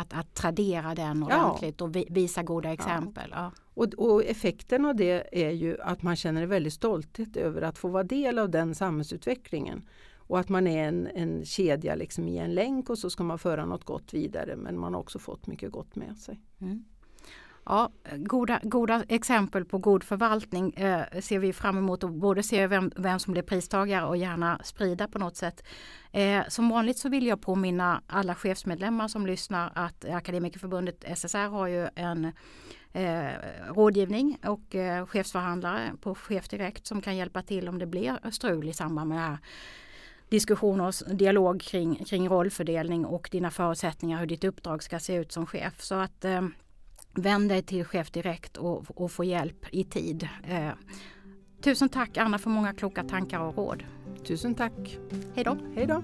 Att, 0.02 0.14
att 0.14 0.34
tradera 0.34 0.96
den 0.96 1.26
Ja. 1.30 1.46
ordentligt 1.50 1.82
och 1.82 1.96
vi, 1.96 2.08
visa 2.10 2.44
goda 2.44 2.74
exempel. 2.74 3.30
Ja. 3.32 3.52
Och, 3.74 3.94
och 3.94 4.24
effekten 4.26 4.86
av 4.86 4.96
det 4.96 5.44
är 5.46 5.52
ju 5.52 5.82
att 5.82 6.02
man 6.02 6.16
känner 6.16 6.42
en 6.44 6.50
väldig 6.50 6.74
stolthet 6.74 7.38
över 7.38 7.62
att 7.62 7.78
få 7.78 7.88
vara 7.88 8.04
del 8.04 8.40
av 8.40 8.50
den 8.50 8.76
samhällsutvecklingen. 8.76 9.82
Och 10.28 10.40
att 10.40 10.50
man 10.50 10.68
är 10.68 10.88
en, 10.88 11.08
en 11.08 11.46
kedja 11.46 11.96
liksom 11.96 12.28
i 12.28 12.38
en 12.38 12.54
länk 12.54 12.90
och 12.90 12.98
så 12.98 13.10
ska 13.10 13.24
man 13.24 13.40
föra 13.40 13.66
något 13.66 13.84
gott 13.84 14.14
vidare 14.14 14.56
men 14.56 14.80
man 14.80 14.94
har 14.94 15.02
också 15.02 15.20
fått 15.20 15.48
mycket 15.48 15.72
gott 15.72 15.96
med 15.96 16.18
sig. 16.18 16.40
Mm. 16.62 16.86
Ja, 17.66 17.92
goda, 18.18 18.60
goda 18.64 19.04
exempel 19.08 19.66
på 19.66 19.78
god 19.78 20.04
förvaltning 20.04 20.74
eh, 20.74 21.20
ser 21.20 21.40
vi 21.40 21.54
fram 21.54 21.78
emot 21.78 22.04
att 22.04 22.12
både 22.12 22.44
se 22.44 22.68
vem, 22.68 22.92
vem 22.96 23.20
som 23.20 23.34
blir 23.34 23.44
pristagare 23.44 24.06
och 24.06 24.18
gärna 24.18 24.60
sprida 24.64 25.08
på 25.08 25.20
något 25.20 25.36
sätt. 25.36 25.64
Eh, 26.12 26.44
som 26.48 26.70
vanligt 26.70 26.98
så 26.98 27.10
vill 27.10 27.28
jag 27.28 27.42
påminna 27.42 28.02
alla 28.08 28.36
chefsmedlemmar 28.36 29.08
som 29.08 29.28
lyssnar 29.28 29.72
att 29.76 30.06
Akademikerförbundet 30.06 31.04
SSR 31.18 31.48
har 31.48 31.68
ju 31.68 31.88
en 31.96 32.26
eh, 32.94 33.32
rådgivning 33.70 34.38
och 34.46 34.76
eh, 34.76 35.06
chefsförhandlare 35.06 35.94
på 36.02 36.16
Chef 36.16 36.48
Direkt 36.48 36.88
som 36.88 37.02
kan 37.02 37.18
hjälpa 37.18 37.42
till 37.42 37.70
om 37.70 37.80
det 37.80 37.88
blir 37.88 38.32
strul 38.32 38.70
i 38.70 38.74
samband 38.74 39.10
med 39.10 39.18
det 39.18 39.22
här 39.22 39.38
diskussion 40.30 40.82
och 40.82 40.94
dialog 41.14 41.62
kring, 41.62 41.96
kring 41.96 42.30
rollfördelning 42.30 43.06
och 43.06 43.30
dina 43.32 43.52
förutsättningar 43.52 44.20
hur 44.20 44.28
ditt 44.28 44.44
uppdrag 44.44 44.84
ska 44.84 45.00
se 45.00 45.16
ut 45.16 45.32
som 45.32 45.46
chef. 45.46 45.82
Så 45.82 45.96
att 45.96 46.26
eh, 46.26 46.42
vänd 47.14 47.50
dig 47.50 47.64
till 47.64 47.86
chef 47.86 48.12
direkt 48.12 48.58
och, 48.58 49.02
och 49.02 49.12
få 49.12 49.24
hjälp 49.24 49.66
i 49.72 49.84
tid. 49.84 50.30
Eh, 50.48 50.70
tusen 51.62 51.90
tack 51.90 52.18
Anna 52.18 52.40
för 52.40 52.50
många 52.50 52.74
kloka 52.74 53.04
tankar 53.04 53.40
och 53.40 53.58
råd. 53.58 53.84
Tusen 54.28 54.56
tack! 54.56 54.98
Hej 55.36 55.44
då! 55.44 55.58
Hej 55.76 55.86
då! 55.88 56.04